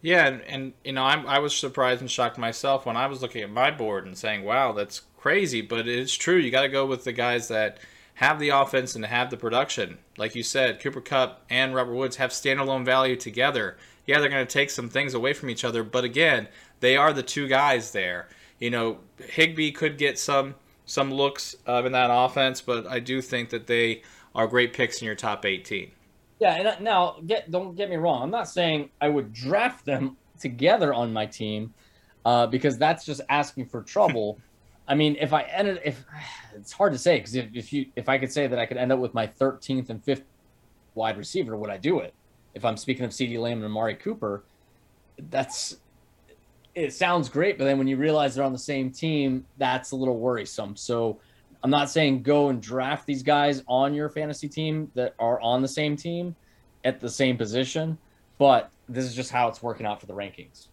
Yeah, 0.00 0.26
and, 0.26 0.42
and 0.42 0.72
you 0.84 0.92
know, 0.92 1.04
I'm, 1.04 1.26
I 1.26 1.38
was 1.38 1.54
surprised 1.56 2.00
and 2.00 2.10
shocked 2.10 2.38
myself 2.38 2.86
when 2.86 2.96
I 2.96 3.06
was 3.06 3.22
looking 3.22 3.42
at 3.42 3.50
my 3.50 3.70
board 3.70 4.04
and 4.04 4.18
saying, 4.18 4.42
"Wow, 4.42 4.72
that's 4.72 5.02
crazy." 5.16 5.60
But 5.62 5.86
it's 5.86 6.14
true. 6.14 6.36
You 6.36 6.50
got 6.50 6.62
to 6.62 6.68
go 6.68 6.84
with 6.84 7.04
the 7.04 7.12
guys 7.12 7.46
that 7.48 7.78
have 8.14 8.40
the 8.40 8.50
offense 8.50 8.96
and 8.96 9.04
have 9.06 9.30
the 9.30 9.36
production. 9.36 9.98
Like 10.18 10.34
you 10.34 10.42
said, 10.42 10.80
Cooper 10.80 11.00
Kupp 11.00 11.44
and 11.48 11.72
Robert 11.74 11.94
Woods 11.94 12.16
have 12.16 12.30
standalone 12.30 12.84
value 12.84 13.16
together. 13.16 13.76
Yeah, 14.06 14.18
they're 14.18 14.28
going 14.28 14.46
to 14.46 14.52
take 14.52 14.70
some 14.70 14.88
things 14.88 15.14
away 15.14 15.32
from 15.32 15.48
each 15.48 15.64
other, 15.64 15.84
but 15.84 16.04
again, 16.04 16.48
they 16.80 16.96
are 16.96 17.12
the 17.12 17.22
two 17.22 17.46
guys 17.46 17.92
there. 17.92 18.28
You 18.58 18.70
know, 18.70 18.98
Higbee 19.18 19.72
could 19.72 19.98
get 19.98 20.18
some 20.18 20.54
some 20.84 21.12
looks 21.12 21.54
uh, 21.68 21.82
in 21.84 21.92
that 21.92 22.10
offense, 22.12 22.60
but 22.60 22.86
I 22.86 22.98
do 22.98 23.22
think 23.22 23.50
that 23.50 23.66
they 23.66 24.02
are 24.34 24.46
great 24.46 24.72
picks 24.72 25.00
in 25.00 25.06
your 25.06 25.14
top 25.14 25.44
18. 25.44 25.90
Yeah, 26.40 26.54
and 26.54 26.66
uh, 26.66 26.76
now 26.80 27.16
get 27.26 27.50
don't 27.50 27.76
get 27.76 27.88
me 27.88 27.96
wrong. 27.96 28.22
I'm 28.22 28.30
not 28.30 28.48
saying 28.48 28.90
I 29.00 29.08
would 29.08 29.32
draft 29.32 29.84
them 29.84 30.16
together 30.40 30.92
on 30.92 31.12
my 31.12 31.24
team 31.24 31.72
uh, 32.24 32.46
because 32.46 32.76
that's 32.78 33.04
just 33.04 33.20
asking 33.28 33.66
for 33.66 33.82
trouble. 33.82 34.40
I 34.88 34.96
mean, 34.96 35.16
if 35.20 35.32
I 35.32 35.42
ended, 35.42 35.80
if 35.84 36.04
it's 36.54 36.72
hard 36.72 36.92
to 36.92 36.98
say 36.98 37.18
because 37.18 37.36
if, 37.36 37.46
if 37.54 37.72
you 37.72 37.86
if 37.94 38.08
I 38.08 38.18
could 38.18 38.32
say 38.32 38.48
that 38.48 38.58
I 38.58 38.66
could 38.66 38.76
end 38.76 38.90
up 38.90 38.98
with 38.98 39.14
my 39.14 39.28
13th 39.28 39.90
and 39.90 40.04
5th 40.04 40.24
wide 40.94 41.16
receiver, 41.16 41.56
would 41.56 41.70
I 41.70 41.76
do 41.76 42.00
it? 42.00 42.12
If 42.54 42.64
I'm 42.64 42.76
speaking 42.76 43.04
of 43.04 43.10
CeeDee 43.10 43.38
Lamb 43.38 43.58
and 43.58 43.64
Amari 43.64 43.94
Cooper, 43.94 44.44
that's 45.30 45.76
it 46.74 46.92
sounds 46.92 47.28
great, 47.28 47.58
but 47.58 47.64
then 47.64 47.78
when 47.78 47.86
you 47.86 47.96
realize 47.96 48.34
they're 48.34 48.44
on 48.44 48.52
the 48.52 48.58
same 48.58 48.90
team, 48.90 49.44
that's 49.58 49.90
a 49.90 49.96
little 49.96 50.18
worrisome. 50.18 50.74
So 50.76 51.18
I'm 51.62 51.70
not 51.70 51.90
saying 51.90 52.22
go 52.22 52.48
and 52.48 52.62
draft 52.62 53.06
these 53.06 53.22
guys 53.22 53.62
on 53.68 53.94
your 53.94 54.08
fantasy 54.08 54.48
team 54.48 54.90
that 54.94 55.14
are 55.18 55.40
on 55.40 55.62
the 55.62 55.68
same 55.68 55.96
team 55.96 56.34
at 56.84 56.98
the 56.98 57.10
same 57.10 57.36
position, 57.36 57.98
but 58.38 58.70
this 58.88 59.04
is 59.04 59.14
just 59.14 59.30
how 59.30 59.48
it's 59.48 59.62
working 59.62 59.86
out 59.86 60.00
for 60.00 60.06
the 60.06 60.14
rankings. 60.14 60.68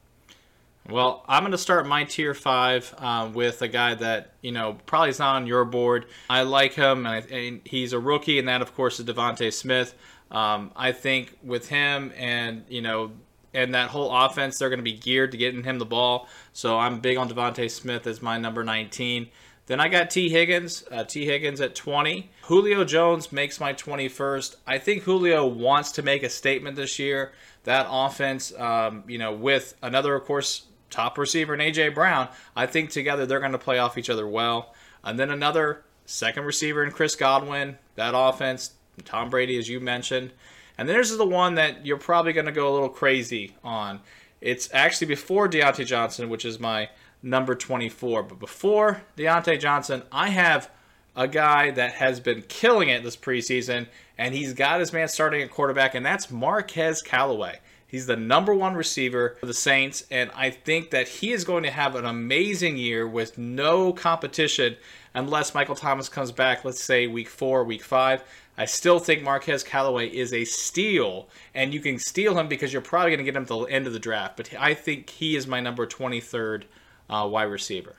Well, 0.89 1.24
I'm 1.28 1.44
going 1.44 1.52
to 1.52 1.58
start 1.58 1.86
my 1.86 2.04
tier 2.06 2.34
five 2.34 2.94
uh, 2.98 3.30
with 3.32 3.62
a 3.62 3.68
guy 3.68 3.94
that 3.96 4.32
you 4.42 4.52
know 4.52 4.78
probably 4.86 5.10
is 5.10 5.20
not 5.20 5.36
on 5.36 5.46
your 5.46 5.65
board. 5.65 6.08
I 6.30 6.42
like 6.44 6.74
him, 6.74 7.06
and, 7.06 7.08
I, 7.08 7.18
and 7.36 7.62
he's 7.63 7.94
a 7.94 8.00
rookie, 8.00 8.39
and 8.39 8.48
that 8.48 8.62
of 8.62 8.74
course 8.74 9.00
is 9.00 9.06
DeVonta 9.06 9.54
Smith. 9.54 9.94
Um, 10.32 10.72
I 10.76 10.92
think 10.92 11.38
with 11.44 11.70
him 11.70 12.13
and 12.18 12.63
you 12.70 12.82
know 12.82 13.12
and 13.54 13.74
that 13.74 13.89
whole 13.89 14.15
offense, 14.15 14.58
they're 14.58 14.70
going 14.70 14.80
to 14.80 14.84
be 14.84 14.94
geared 14.94 15.32
to 15.32 15.38
getting 15.38 15.63
him 15.63 15.80
the 15.80 15.86
ball. 15.86 16.28
So 16.54 16.78
I'm 16.78 17.00
big 17.00 17.18
on 17.18 17.30
DeVonta 17.30 17.70
Smith 17.70 18.06
as 18.06 18.22
my 18.22 18.38
number 18.38 18.63
19. 18.63 19.28
Then 19.65 19.80
I 19.80 19.88
got 19.88 20.10
Tee 20.10 20.30
Higgins. 20.30 20.84
Uh, 20.89 21.04
Tee 21.04 21.26
Higgins 21.26 21.62
at 21.62 21.76
20. 21.76 22.30
Julio 22.44 22.84
Jones 22.84 23.32
makes 23.32 23.60
my 23.60 23.74
21st. 23.74 24.56
I 24.65 24.78
think 24.80 25.04
Julio 25.04 25.46
wants 25.46 25.92
to 25.94 26.02
make 26.02 26.24
a 26.24 26.30
statement 26.30 26.76
this 26.76 26.98
year. 27.00 27.34
That 27.65 27.88
offense, 27.89 28.52
um, 28.58 29.04
you 29.08 29.18
know, 29.18 29.32
with 29.32 29.76
another, 29.84 30.15
of 30.15 30.26
course, 30.26 30.65
top 30.89 31.18
receiver 31.18 31.54
in 31.54 31.62
A.J. 31.62 31.89
Brown, 31.89 32.30
I 32.56 32.65
think 32.65 32.89
together 32.89 33.26
they're 33.26 33.39
going 33.39 33.52
to 33.52 33.60
play 33.60 33.78
off 33.78 33.98
each 33.98 34.10
other 34.10 34.28
well. 34.28 34.74
And 35.04 35.20
then 35.20 35.30
another 35.30 35.84
second 36.06 36.46
receiver 36.46 36.84
in 36.84 36.92
Chris 36.92 37.15
Godwin. 37.15 37.78
That 37.94 38.13
offense, 38.15 38.72
Tom 39.03 39.29
Brady, 39.29 39.57
as 39.57 39.69
you 39.69 39.79
mentioned. 39.79 40.31
And 40.77 40.88
there's 40.88 41.15
the 41.15 41.25
one 41.25 41.55
that 41.55 41.85
you're 41.85 41.97
probably 41.97 42.33
going 42.33 42.45
to 42.45 42.51
go 42.51 42.71
a 42.71 42.73
little 42.73 42.89
crazy 42.89 43.55
on. 43.63 43.99
It's 44.41 44.69
actually 44.73 45.07
before 45.07 45.49
Diontae 45.49 45.85
Johnson, 45.85 46.29
which 46.29 46.45
is 46.45 46.59
my 46.59 46.89
number 47.21 47.55
24. 47.55 48.23
But 48.23 48.39
before 48.39 49.01
Diontae 49.17 49.59
Johnson, 49.59 50.03
I 50.12 50.29
have 50.29 50.71
a 51.15 51.27
guy 51.27 51.71
that 51.71 51.93
has 51.93 52.19
been 52.19 52.43
killing 52.43 52.89
it 52.89 53.03
this 53.03 53.17
preseason, 53.17 53.88
and 54.17 54.33
he's 54.33 54.53
got 54.53 54.79
his 54.79 54.93
man 54.93 55.07
starting 55.07 55.41
at 55.41 55.51
quarterback, 55.51 55.95
and 55.95 56.05
that's 56.05 56.31
Marquez 56.31 57.01
Callaway. 57.01 57.59
He's 57.88 58.05
the 58.05 58.15
number 58.15 58.53
one 58.53 58.75
receiver 58.75 59.35
for 59.39 59.47
the 59.47 59.53
Saints, 59.53 60.05
and 60.12 60.29
I 60.35 60.51
think 60.51 60.91
that 60.91 61.07
he 61.07 61.31
is 61.31 61.43
going 61.43 61.63
to 61.63 61.71
have 61.71 61.95
an 61.95 62.05
amazing 62.05 62.77
year 62.77 63.07
with 63.07 63.38
no 63.38 63.91
competition 63.91 64.77
unless 65.15 65.55
Michael 65.55 65.75
Thomas 65.75 66.07
comes 66.07 66.31
back, 66.31 66.63
let's 66.63 66.83
say 66.83 67.07
week 67.07 67.27
four, 67.27 67.63
week 67.63 67.83
five. 67.83 68.23
I 68.60 68.65
still 68.65 69.00
think 69.00 69.24
Marquez 69.24 69.63
Callaway 69.63 70.10
is 70.10 70.34
a 70.34 70.43
steal, 70.43 71.30
and 71.56 71.74
you 71.74 71.80
can 71.80 71.98
steal 71.98 72.38
him 72.38 72.50
because 72.50 72.74
you're 72.74 72.82
probably 72.82 73.12
going 73.12 73.19
to 73.19 73.24
get 73.24 73.34
him 73.34 73.43
at 73.43 73.48
the 73.48 73.60
end 73.62 73.88
of 73.88 73.93
the 73.93 74.00
draft. 74.00 74.36
But 74.36 74.54
I 74.60 74.74
think 74.74 75.10
he 75.10 75.38
is 75.38 75.48
my 75.48 75.62
number 75.62 75.88
23rd 75.88 76.65
uh, 77.10 77.26
wide 77.32 77.43
receiver. 77.43 77.95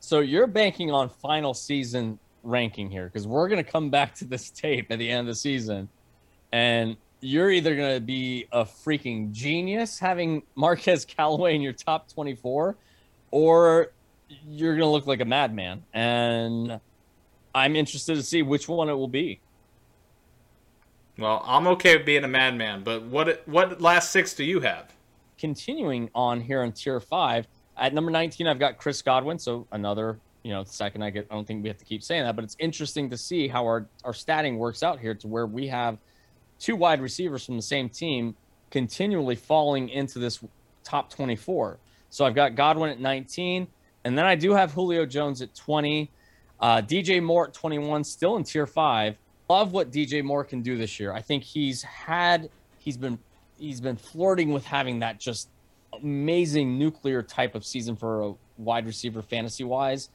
So 0.00 0.20
you're 0.20 0.46
banking 0.46 0.90
on 0.90 1.08
final 1.08 1.54
season 1.54 2.18
ranking 2.42 2.90
here 2.90 3.06
because 3.06 3.26
we're 3.26 3.48
going 3.48 3.64
to 3.64 3.70
come 3.70 3.88
back 3.88 4.14
to 4.16 4.26
this 4.26 4.50
tape 4.50 4.88
at 4.90 4.98
the 4.98 5.08
end 5.08 5.20
of 5.20 5.26
the 5.28 5.34
season, 5.34 5.88
and 6.52 6.98
you're 7.22 7.50
either 7.50 7.74
going 7.74 7.94
to 7.94 8.00
be 8.02 8.46
a 8.52 8.66
freaking 8.66 9.32
genius 9.32 9.98
having 9.98 10.42
Marquez 10.54 11.06
Callaway 11.06 11.54
in 11.54 11.62
your 11.62 11.72
top 11.72 12.12
24, 12.12 12.76
or 13.30 13.92
you're 14.46 14.72
going 14.76 14.86
to 14.86 14.92
look 14.92 15.06
like 15.06 15.22
a 15.22 15.24
madman. 15.24 15.82
And 15.94 16.78
I'm 17.54 17.74
interested 17.74 18.16
to 18.16 18.22
see 18.22 18.42
which 18.42 18.68
one 18.68 18.90
it 18.90 18.94
will 18.94 19.08
be. 19.08 19.40
Well, 21.18 21.42
I'm 21.46 21.66
okay 21.68 21.96
with 21.96 22.06
being 22.06 22.24
a 22.24 22.28
madman, 22.28 22.82
but 22.82 23.02
what 23.04 23.46
what 23.46 23.80
last 23.80 24.10
six 24.10 24.34
do 24.34 24.44
you 24.44 24.60
have? 24.60 24.92
Continuing 25.38 26.10
on 26.14 26.40
here 26.40 26.62
on 26.62 26.72
tier 26.72 26.98
five, 27.00 27.46
at 27.76 27.94
number 27.94 28.10
19, 28.10 28.46
I've 28.46 28.58
got 28.58 28.78
Chris 28.78 29.02
Godwin. 29.02 29.38
So 29.38 29.66
another, 29.72 30.18
you 30.42 30.52
know, 30.52 30.64
second 30.64 31.02
I 31.02 31.10
get, 31.10 31.26
I 31.30 31.34
don't 31.34 31.46
think 31.46 31.62
we 31.62 31.68
have 31.68 31.78
to 31.78 31.84
keep 31.84 32.02
saying 32.02 32.24
that, 32.24 32.36
but 32.36 32.44
it's 32.44 32.56
interesting 32.58 33.10
to 33.10 33.16
see 33.16 33.48
how 33.48 33.64
our, 33.64 33.86
our 34.04 34.12
statting 34.12 34.56
works 34.56 34.82
out 34.82 35.00
here 35.00 35.14
to 35.14 35.28
where 35.28 35.46
we 35.46 35.66
have 35.68 35.98
two 36.58 36.76
wide 36.76 37.00
receivers 37.00 37.44
from 37.44 37.56
the 37.56 37.62
same 37.62 37.88
team 37.88 38.34
continually 38.70 39.36
falling 39.36 39.88
into 39.88 40.18
this 40.18 40.42
top 40.82 41.10
24. 41.10 41.78
So 42.10 42.24
I've 42.24 42.34
got 42.34 42.54
Godwin 42.54 42.90
at 42.90 43.00
19. 43.00 43.66
And 44.04 44.18
then 44.18 44.24
I 44.24 44.34
do 44.34 44.52
have 44.52 44.72
Julio 44.72 45.06
Jones 45.06 45.40
at 45.42 45.54
20, 45.54 46.10
uh, 46.60 46.82
DJ 46.82 47.22
Moore 47.22 47.48
at 47.48 47.54
21, 47.54 48.04
still 48.04 48.36
in 48.36 48.44
tier 48.44 48.66
five. 48.66 49.16
Love 49.48 49.72
what 49.72 49.90
DJ 49.90 50.22
Moore 50.22 50.44
can 50.44 50.62
do 50.62 50.76
this 50.76 50.98
year. 50.98 51.12
I 51.12 51.20
think 51.20 51.42
he's 51.42 51.82
had, 51.82 52.48
he's 52.78 52.96
been, 52.96 53.18
he's 53.58 53.80
been 53.80 53.96
flirting 53.96 54.52
with 54.52 54.64
having 54.64 55.00
that 55.00 55.20
just 55.20 55.48
amazing 55.92 56.78
nuclear 56.78 57.22
type 57.22 57.54
of 57.54 57.64
season 57.64 57.96
for 57.96 58.22
a 58.22 58.34
wide 58.56 58.86
receiver 58.86 59.22
fantasy 59.22 59.64
wise. 59.64 60.08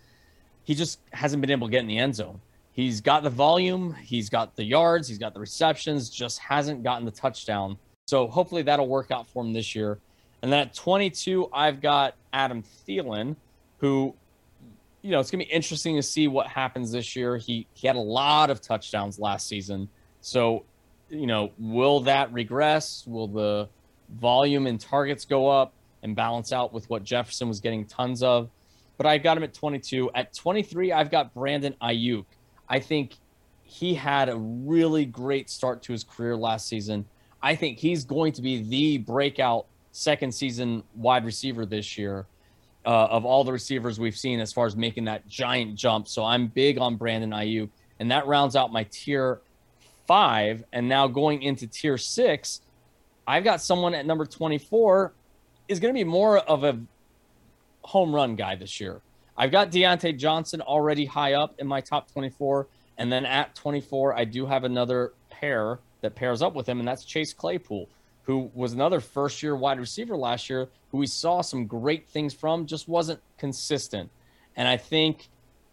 He 0.63 0.75
just 0.75 0.99
hasn't 1.11 1.41
been 1.41 1.51
able 1.51 1.67
to 1.67 1.71
get 1.71 1.81
in 1.81 1.87
the 1.87 1.97
end 1.97 2.15
zone. 2.15 2.41
He's 2.71 3.01
got 3.01 3.23
the 3.23 3.29
volume, 3.29 3.93
he's 3.93 4.29
got 4.29 4.55
the 4.55 4.63
yards, 4.63 5.07
he's 5.07 5.17
got 5.17 5.33
the 5.33 5.39
receptions, 5.39 6.09
just 6.09 6.39
hasn't 6.39 6.83
gotten 6.83 7.05
the 7.05 7.11
touchdown. 7.11 7.77
So 8.07 8.27
hopefully 8.27 8.61
that'll 8.61 8.87
work 8.87 9.11
out 9.11 9.27
for 9.27 9.43
him 9.43 9.53
this 9.53 9.75
year. 9.75 9.99
And 10.41 10.51
then 10.51 10.59
at 10.59 10.73
22, 10.73 11.49
I've 11.51 11.81
got 11.81 12.15
Adam 12.31 12.63
Thielen, 12.63 13.35
who, 13.79 14.15
you 15.01 15.11
know, 15.11 15.19
it's 15.19 15.31
going 15.31 15.39
to 15.39 15.45
be 15.45 15.51
interesting 15.51 15.95
to 15.95 16.03
see 16.03 16.27
what 16.27 16.47
happens 16.47 16.91
this 16.91 17.15
year. 17.15 17.37
He, 17.37 17.67
he 17.73 17.87
had 17.87 17.95
a 17.95 18.01
lot 18.01 18.49
of 18.49 18.61
touchdowns 18.61 19.19
last 19.19 19.47
season. 19.47 19.87
So, 20.21 20.65
you 21.09 21.27
know, 21.27 21.51
will 21.57 22.01
that 22.01 22.31
regress? 22.33 23.05
Will 23.07 23.27
the 23.27 23.69
volume 24.09 24.67
and 24.67 24.79
targets 24.79 25.25
go 25.25 25.47
up 25.47 25.73
and 26.03 26.15
balance 26.15 26.51
out 26.51 26.73
with 26.73 26.89
what 26.89 27.03
Jefferson 27.03 27.47
was 27.47 27.59
getting 27.59 27.85
tons 27.85 28.21
of? 28.23 28.49
But 28.97 29.05
I 29.05 29.17
got 29.17 29.37
him 29.37 29.43
at 29.43 29.53
22. 29.53 30.11
At 30.13 30.33
23, 30.33 30.91
I've 30.91 31.09
got 31.09 31.33
Brandon 31.33 31.75
Aiyuk. 31.81 32.25
I 32.67 32.79
think 32.79 33.15
he 33.63 33.93
had 33.93 34.27
a 34.27 34.35
really 34.35 35.05
great 35.05 35.49
start 35.49 35.81
to 35.83 35.93
his 35.93 36.03
career 36.03 36.35
last 36.35 36.67
season. 36.67 37.05
I 37.41 37.55
think 37.55 37.77
he's 37.77 38.03
going 38.03 38.33
to 38.33 38.41
be 38.41 38.63
the 38.63 38.97
breakout 38.97 39.67
second 39.91 40.33
season 40.33 40.83
wide 40.95 41.23
receiver 41.23 41.65
this 41.65 41.97
year 41.97 42.25
uh, 42.85 42.89
of 42.89 43.25
all 43.25 43.43
the 43.43 43.51
receivers 43.51 43.99
we've 43.99 44.17
seen 44.17 44.39
as 44.39 44.53
far 44.53 44.65
as 44.65 44.75
making 44.75 45.05
that 45.05 45.27
giant 45.27 45.75
jump. 45.75 46.07
So 46.07 46.23
I'm 46.23 46.47
big 46.47 46.77
on 46.77 46.95
Brandon 46.95 47.31
Aiyuk, 47.31 47.69
and 47.99 48.11
that 48.11 48.27
rounds 48.27 48.55
out 48.55 48.71
my 48.71 48.85
tier 48.91 49.41
five. 50.07 50.63
And 50.71 50.87
now 50.87 51.07
going 51.07 51.43
into 51.43 51.67
tier 51.67 51.97
six, 51.97 52.61
I've 53.27 53.43
got 53.43 53.61
someone 53.61 53.93
at 53.93 54.05
number 54.05 54.25
24 54.25 55.13
is 55.67 55.79
going 55.79 55.93
to 55.93 55.97
be 55.97 56.03
more 56.03 56.39
of 56.39 56.63
a 56.63 56.79
home 57.83 58.13
run 58.13 58.35
guy 58.35 58.55
this 58.55 58.79
year. 58.79 59.01
I've 59.37 59.51
got 59.51 59.71
Diontae 59.71 60.17
Johnson 60.17 60.61
already 60.61 61.05
high 61.05 61.33
up 61.33 61.55
in 61.59 61.67
my 61.67 61.79
top 61.79 62.11
24. 62.11 62.67
And 62.97 63.11
then 63.11 63.25
at 63.25 63.55
24, 63.55 64.17
I 64.17 64.25
do 64.25 64.45
have 64.45 64.65
another 64.65 65.13
pair 65.29 65.79
that 66.01 66.15
pairs 66.15 66.41
up 66.41 66.53
with 66.53 66.67
him, 66.67 66.79
and 66.79 66.87
that's 66.87 67.05
Chase 67.05 67.33
Claypool 67.33 67.87
who 68.23 68.51
was 68.53 68.73
another 68.73 68.99
first 68.99 69.41
year 69.41 69.55
wide 69.55 69.79
receiver 69.79 70.15
last 70.15 70.49
year, 70.49 70.69
who 70.91 70.97
we 70.97 71.07
saw 71.07 71.41
some 71.41 71.65
great 71.65 72.07
things 72.07 72.33
from, 72.33 72.65
just 72.65 72.87
wasn't 72.87 73.19
consistent. 73.37 74.09
And 74.55 74.67
I 74.67 74.77
think 74.77 75.29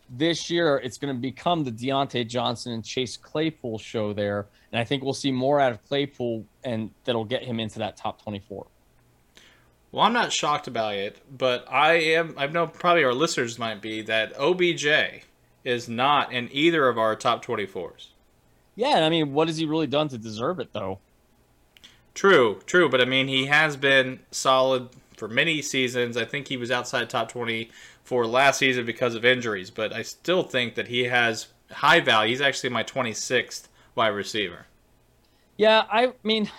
this 0.08 0.50
year 0.50 0.76
it's 0.76 0.98
going 0.98 1.14
to 1.14 1.20
become 1.20 1.64
the 1.64 1.72
Diontae 1.72 2.26
Johnson 2.28 2.72
and 2.72 2.84
Chase 2.84 3.16
Claypool 3.16 3.78
show 3.78 4.12
there. 4.12 4.46
And 4.72 4.80
I 4.80 4.84
think 4.84 5.02
we'll 5.02 5.14
see 5.14 5.32
more 5.32 5.60
out 5.60 5.72
of 5.72 5.84
Claypool 5.86 6.44
and 6.64 6.90
that'll 7.04 7.24
get 7.24 7.42
him 7.42 7.60
into 7.60 7.80
that 7.80 7.96
top 7.96 8.22
24. 8.22 8.66
Well, 9.92 10.04
I'm 10.04 10.12
not 10.12 10.32
shocked 10.32 10.66
about 10.66 10.94
it, 10.94 11.20
but 11.36 11.64
I 11.70 11.94
am. 11.94 12.34
I 12.36 12.46
know 12.48 12.66
probably 12.66 13.04
our 13.04 13.14
listeners 13.14 13.58
might 13.58 13.80
be 13.80 14.02
that 14.02 14.38
OBJ 14.38 14.86
is 15.64 15.88
not 15.88 16.32
in 16.32 16.48
either 16.52 16.88
of 16.88 16.98
our 16.98 17.16
top 17.16 17.44
24s. 17.44 18.08
Yeah, 18.74 19.04
I 19.04 19.08
mean, 19.08 19.32
what 19.32 19.48
has 19.48 19.56
he 19.56 19.64
really 19.64 19.86
done 19.86 20.08
to 20.08 20.18
deserve 20.18 20.60
it, 20.60 20.72
though? 20.72 20.98
True, 22.16 22.60
true, 22.64 22.88
but 22.88 23.02
I 23.02 23.04
mean, 23.04 23.28
he 23.28 23.44
has 23.44 23.76
been 23.76 24.20
solid 24.30 24.88
for 25.18 25.28
many 25.28 25.60
seasons. 25.60 26.16
I 26.16 26.24
think 26.24 26.48
he 26.48 26.56
was 26.56 26.70
outside 26.70 27.10
top 27.10 27.30
20 27.30 27.70
for 28.04 28.26
last 28.26 28.58
season 28.58 28.86
because 28.86 29.14
of 29.14 29.22
injuries, 29.22 29.70
but 29.70 29.92
I 29.92 30.00
still 30.00 30.42
think 30.42 30.76
that 30.76 30.88
he 30.88 31.04
has 31.04 31.48
high 31.70 32.00
value. 32.00 32.30
He's 32.30 32.40
actually 32.40 32.70
my 32.70 32.84
26th 32.84 33.68
wide 33.94 34.08
receiver. 34.08 34.64
Yeah, 35.58 35.84
I 35.90 36.14
mean, 36.22 36.50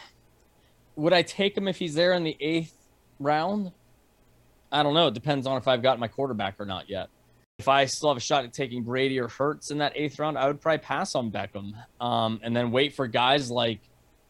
would 0.95 1.11
I 1.11 1.23
take 1.23 1.57
him 1.57 1.67
if 1.67 1.77
he's 1.77 1.95
there 1.95 2.13
in 2.13 2.23
the 2.23 2.37
eighth 2.39 2.77
round? 3.19 3.71
I 4.71 4.83
don't 4.83 4.93
know. 4.93 5.07
It 5.07 5.15
depends 5.15 5.47
on 5.47 5.57
if 5.57 5.67
I've 5.67 5.81
got 5.81 5.97
my 5.97 6.07
quarterback 6.07 6.59
or 6.59 6.67
not 6.67 6.87
yet. 6.87 7.09
If 7.57 7.67
I 7.67 7.85
still 7.85 8.09
have 8.09 8.17
a 8.17 8.21
shot 8.21 8.43
at 8.43 8.53
taking 8.53 8.83
Brady 8.83 9.19
or 9.19 9.27
Hurts 9.27 9.71
in 9.71 9.79
that 9.79 9.93
eighth 9.95 10.19
round, 10.19 10.37
I 10.37 10.45
would 10.45 10.61
probably 10.61 10.85
pass 10.85 11.15
on 11.15 11.31
Beckham 11.31 11.73
um, 11.99 12.39
and 12.43 12.55
then 12.55 12.69
wait 12.69 12.93
for 12.93 13.07
guys 13.07 13.49
like, 13.49 13.79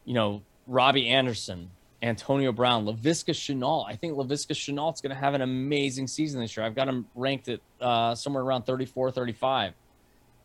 you 0.06 0.14
know, 0.14 0.42
Robbie 0.68 1.08
Anderson, 1.08 1.70
Antonio 2.02 2.52
Brown, 2.52 2.84
Laviska 2.84 3.32
Shenault. 3.32 3.88
I 3.88 3.96
think 3.96 4.14
Laviska 4.14 4.52
Shenault's 4.52 5.00
going 5.00 5.14
to 5.14 5.20
have 5.20 5.34
an 5.34 5.40
amazing 5.40 6.06
season 6.06 6.40
this 6.40 6.56
year. 6.56 6.64
I've 6.64 6.76
got 6.76 6.86
him 6.88 7.06
ranked 7.16 7.48
at 7.48 7.60
uh, 7.80 8.14
somewhere 8.14 8.42
around 8.42 8.64
34, 8.64 9.10
35. 9.10 9.72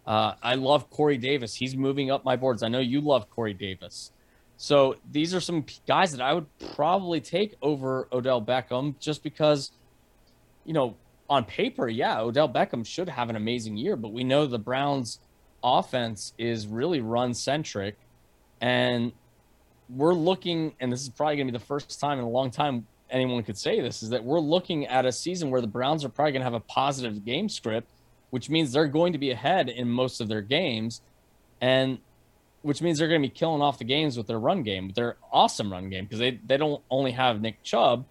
Uh, 0.05 0.33
I 0.41 0.55
love 0.55 0.89
Corey 0.89 1.17
Davis. 1.17 1.53
He's 1.53 1.75
moving 1.75 2.09
up 2.09 2.25
my 2.25 2.37
boards. 2.37 2.63
I 2.63 2.69
know 2.69 2.79
you 2.79 3.01
love 3.01 3.29
Corey 3.29 3.53
Davis. 3.53 4.11
So 4.57 4.95
these 5.11 5.33
are 5.35 5.39
some 5.41 5.65
guys 5.87 6.11
that 6.13 6.21
I 6.21 6.33
would 6.33 6.47
probably 6.75 7.19
take 7.19 7.55
over 7.61 8.07
Odell 8.11 8.41
Beckham 8.41 8.97
just 8.99 9.23
because, 9.23 9.71
you 10.63 10.73
know, 10.73 10.95
on 11.29 11.45
paper, 11.45 11.87
yeah, 11.87 12.19
Odell 12.21 12.49
Beckham 12.49 12.85
should 12.85 13.09
have 13.09 13.29
an 13.29 13.35
amazing 13.35 13.77
year, 13.77 13.95
but 13.95 14.11
we 14.11 14.23
know 14.23 14.45
the 14.45 14.59
Browns' 14.59 15.19
offense 15.63 16.33
is 16.37 16.67
really 16.67 17.01
run 17.01 17.33
centric. 17.33 17.97
And 18.61 19.11
we're 19.95 20.13
looking, 20.13 20.73
and 20.79 20.91
this 20.91 21.01
is 21.01 21.09
probably 21.09 21.35
going 21.35 21.47
to 21.47 21.53
be 21.53 21.57
the 21.57 21.65
first 21.65 21.99
time 21.99 22.17
in 22.17 22.25
a 22.25 22.29
long 22.29 22.51
time 22.51 22.87
anyone 23.09 23.43
could 23.43 23.57
say 23.57 23.79
this, 23.79 24.03
is 24.03 24.09
that 24.09 24.23
we're 24.23 24.39
looking 24.39 24.87
at 24.87 25.05
a 25.05 25.11
season 25.11 25.51
where 25.51 25.61
the 25.61 25.67
Browns 25.67 26.03
are 26.03 26.09
probably 26.09 26.31
going 26.31 26.41
to 26.41 26.45
have 26.45 26.53
a 26.53 26.59
positive 26.59 27.23
game 27.23 27.47
script, 27.47 27.89
which 28.31 28.49
means 28.49 28.71
they're 28.71 28.87
going 28.87 29.13
to 29.13 29.19
be 29.19 29.31
ahead 29.31 29.69
in 29.69 29.89
most 29.89 30.19
of 30.19 30.27
their 30.27 30.41
games, 30.41 31.01
and 31.61 31.99
which 32.63 32.81
means 32.81 32.97
they're 32.97 33.07
going 33.07 33.21
to 33.21 33.27
be 33.27 33.33
killing 33.33 33.61
off 33.61 33.77
the 33.77 33.83
games 33.83 34.17
with 34.17 34.27
their 34.27 34.39
run 34.39 34.63
game, 34.63 34.87
with 34.87 34.95
their 34.95 35.17
awesome 35.31 35.71
run 35.71 35.89
game, 35.89 36.05
because 36.05 36.19
they, 36.19 36.39
they 36.45 36.57
don't 36.57 36.81
only 36.89 37.11
have 37.11 37.41
Nick 37.41 37.61
Chubb, 37.63 38.05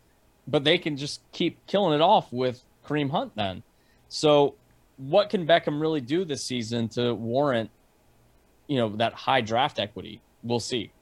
but 0.47 0.63
they 0.65 0.79
can 0.79 0.97
just 0.97 1.21
keep 1.33 1.67
killing 1.67 1.95
it 1.95 2.03
off 2.03 2.33
with 2.33 2.63
Kareem 2.87 3.11
Hunt 3.11 3.35
then. 3.35 3.63
So, 4.09 4.55
what 4.99 5.31
can 5.31 5.47
Beckham 5.47 5.81
really 5.81 6.01
do 6.01 6.25
this 6.25 6.45
season 6.45 6.89
to 6.91 7.15
warrant, 7.15 7.71
you 8.69 8.77
know, 8.77 8.91
that 8.97 9.15
high 9.15 9.41
draft 9.41 9.79
equity? 9.79 10.21
We'll 10.43 10.61
see. 10.61 10.93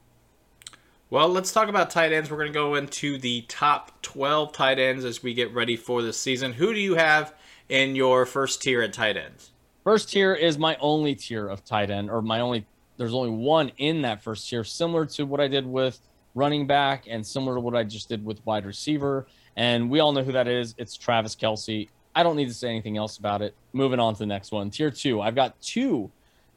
Well, 1.12 1.28
let's 1.28 1.50
talk 1.50 1.68
about 1.68 1.90
tight 1.90 2.12
ends. 2.12 2.30
We're 2.30 2.36
going 2.36 2.52
to 2.52 2.56
go 2.56 2.76
into 2.76 3.18
the 3.18 3.40
top 3.48 4.00
12 4.02 4.52
tight 4.52 4.78
ends 4.78 5.04
as 5.04 5.24
we 5.24 5.34
get 5.34 5.52
ready 5.52 5.74
for 5.74 6.02
the 6.02 6.12
season. 6.12 6.52
Who 6.52 6.72
do 6.72 6.78
you 6.78 6.94
have 6.94 7.34
in 7.68 7.96
your 7.96 8.24
first 8.24 8.62
tier 8.62 8.80
at 8.80 8.92
tight 8.92 9.16
ends? 9.16 9.50
First 9.82 10.10
tier 10.10 10.34
is 10.34 10.56
my 10.56 10.76
only 10.76 11.16
tier 11.16 11.48
of 11.48 11.64
tight 11.64 11.90
end, 11.90 12.10
or 12.10 12.22
my 12.22 12.38
only, 12.38 12.64
there's 12.96 13.12
only 13.12 13.30
one 13.30 13.72
in 13.76 14.02
that 14.02 14.22
first 14.22 14.48
tier, 14.48 14.62
similar 14.62 15.04
to 15.06 15.26
what 15.26 15.40
I 15.40 15.48
did 15.48 15.66
with 15.66 15.98
running 16.36 16.68
back 16.68 17.06
and 17.10 17.26
similar 17.26 17.56
to 17.56 17.60
what 17.60 17.74
I 17.74 17.82
just 17.82 18.08
did 18.08 18.24
with 18.24 18.46
wide 18.46 18.64
receiver. 18.64 19.26
And 19.56 19.90
we 19.90 19.98
all 19.98 20.12
know 20.12 20.22
who 20.22 20.30
that 20.30 20.46
is. 20.46 20.76
It's 20.78 20.96
Travis 20.96 21.34
Kelce. 21.34 21.88
I 22.14 22.22
don't 22.22 22.36
need 22.36 22.46
to 22.46 22.54
say 22.54 22.68
anything 22.68 22.98
else 22.98 23.18
about 23.18 23.42
it. 23.42 23.56
Moving 23.72 23.98
on 23.98 24.12
to 24.12 24.18
the 24.20 24.26
next 24.26 24.52
one. 24.52 24.70
Tier 24.70 24.92
two. 24.92 25.20
I've 25.20 25.34
got 25.34 25.60
two 25.60 26.08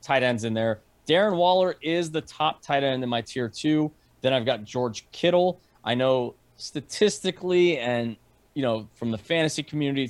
tight 0.04 0.22
ends 0.22 0.44
in 0.44 0.54
there. 0.54 0.82
Darren 1.08 1.38
Waller 1.38 1.76
is 1.82 2.12
the 2.12 2.22
top 2.22 2.62
tight 2.62 2.84
end 2.84 3.02
in 3.02 3.10
my 3.10 3.22
tier 3.22 3.50
two. 3.50 3.92
Then 4.24 4.34
I've 4.34 4.46
got 4.46 4.64
George 4.64 5.06
Kittle. 5.12 5.60
I 5.84 5.94
know 5.94 6.34
statistically 6.56 7.78
and 7.78 8.16
you 8.54 8.62
know 8.62 8.88
from 8.96 9.12
the 9.12 9.18
fantasy 9.18 9.62
community 9.62 10.10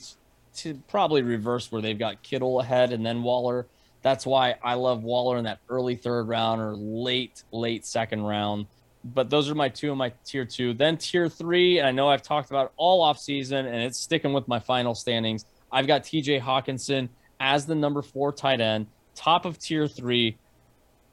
to 0.56 0.76
probably 0.88 1.24
reverse 1.24 1.72
where 1.72 1.82
they've 1.82 1.98
got 1.98 2.22
Kittle 2.22 2.62
ahead 2.62 2.94
and 2.94 3.06
then 3.06 3.24
Waller. 3.24 3.66
That's 4.04 4.26
why 4.26 4.56
I 4.64 4.76
love 4.76 5.04
Waller 5.04 5.38
in 5.38 5.46
that 5.46 5.60
early 5.68 5.96
third 5.96 6.28
round 6.28 6.62
or 6.62 6.76
late 6.76 7.44
late 7.52 7.86
second 7.86 8.22
round. 8.22 8.68
But 9.04 9.30
those 9.30 9.50
are 9.50 9.56
my 9.56 9.68
two 9.68 9.92
in 9.92 9.98
my 9.98 10.14
tier 10.24 10.46
two. 10.46 10.74
Then 10.74 10.96
tier 10.98 11.28
three, 11.28 11.80
and 11.80 11.88
I 11.88 11.92
know 11.92 12.08
I've 12.08 12.22
talked 12.22 12.52
about 12.52 12.72
all 12.78 13.02
off 13.02 13.20
season, 13.20 13.66
and 13.66 13.76
it's 13.76 14.00
sticking 14.00 14.32
with 14.32 14.48
my 14.48 14.60
final 14.60 14.96
standings. 14.96 15.46
I've 15.72 15.88
got 15.88 16.04
T.J. 16.04 16.40
Hockenson 16.40 17.10
as 17.40 17.66
the 17.66 17.76
number 17.76 18.02
four 18.04 18.32
tight 18.32 18.62
end, 18.62 18.88
top 19.16 19.46
of 19.46 19.58
tier 19.58 19.88
three, 19.88 20.38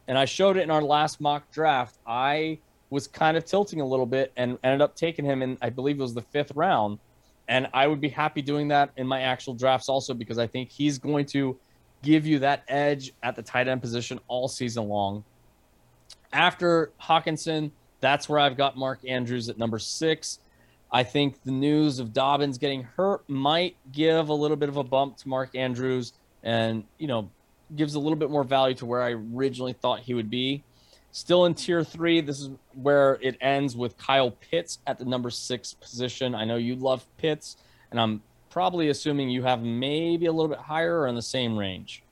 and 0.07 0.19
I 0.19 0.27
showed 0.27 0.59
it 0.59 0.61
in 0.61 0.71
our 0.71 0.83
last 0.83 1.21
mock 1.21 1.51
draft. 1.51 1.97
I 2.07 2.59
was 2.91 3.07
kind 3.07 3.37
of 3.37 3.45
tilting 3.45 3.81
a 3.81 3.87
little 3.87 4.07
bit 4.07 4.33
and 4.37 4.59
ended 4.63 4.83
up 4.83 4.97
taking 4.97 5.25
him 5.25 5.43
in, 5.43 5.57
I 5.63 5.71
believe 5.71 5.99
it 5.99 6.03
was 6.03 6.15
the 6.15 6.23
fifth 6.23 6.53
round. 6.55 6.99
And 7.49 7.69
I 7.73 7.87
would 7.87 8.01
be 8.01 8.09
happy 8.09 8.43
doing 8.43 8.69
that 8.69 8.91
in 8.97 9.07
my 9.07 9.23
actual 9.23 9.55
drafts 9.55 9.89
also 9.89 10.15
because 10.15 10.39
I 10.39 10.47
think 10.47 10.71
he's 10.71 10.99
going 10.99 11.27
to 11.27 11.59
give 12.03 12.27
you 12.27 12.41
that 12.41 12.65
edge 12.69 13.13
at 13.23 13.37
the 13.37 13.43
tight 13.43 13.69
end 13.69 13.81
position 13.81 14.21
all 14.29 14.49
season 14.49 14.89
long. 14.89 15.25
After 16.33 16.93
Hockenson, 17.01 17.71
that's 18.01 18.29
where 18.29 18.39
I've 18.39 18.57
got 18.57 18.77
Mark 18.77 19.01
Andrews 19.07 19.49
at 19.49 19.59
number 19.59 19.79
six. 19.79 20.39
I 20.93 21.03
think 21.05 21.43
the 21.45 21.53
news 21.53 21.99
of 21.99 22.13
Dobbins 22.13 22.59
getting 22.59 22.83
hurt 22.83 23.29
might 23.29 23.77
give 23.93 24.29
a 24.29 24.35
little 24.35 24.57
bit 24.57 24.69
of 24.69 24.77
a 24.77 24.85
bump 24.85 25.17
to 25.19 25.29
Mark 25.29 25.55
Andrews 25.55 26.13
and, 26.43 26.85
you 26.99 27.07
know, 27.07 27.31
gives 27.77 27.95
a 27.95 28.01
little 28.01 28.17
bit 28.17 28.31
more 28.31 28.43
value 28.43 28.75
to 28.77 28.87
where 28.87 29.03
I 29.03 29.11
originally 29.11 29.73
thought 29.73 30.01
he 30.01 30.15
would 30.15 30.31
be. 30.31 30.65
Still 31.13 31.45
in 31.47 31.55
tier 31.55 31.83
three, 31.83 32.21
this 32.21 32.41
is 32.41 32.51
where 32.75 33.19
it 33.21 33.37
ends 33.41 33.77
with 33.77 33.99
Kyle 33.99 34.31
Pitts 34.31 34.79
at 34.87 34.99
the 34.99 35.05
number 35.05 35.31
six 35.31 35.75
position. 35.75 36.35
I 36.35 36.45
know 36.45 36.57
you 36.57 36.77
love 36.77 37.05
Pitts, 37.19 37.57
and 37.91 38.01
I'm 38.01 38.23
probably 38.49 38.89
assuming 38.89 39.31
you 39.31 39.43
have 39.43 39.63
maybe 39.63 40.27
a 40.27 40.33
little 40.33 40.49
bit 40.49 40.59
higher 40.59 41.01
or 41.01 41.09
in 41.09 41.15
the 41.15 41.23
same 41.23 41.57
range. 41.57 42.03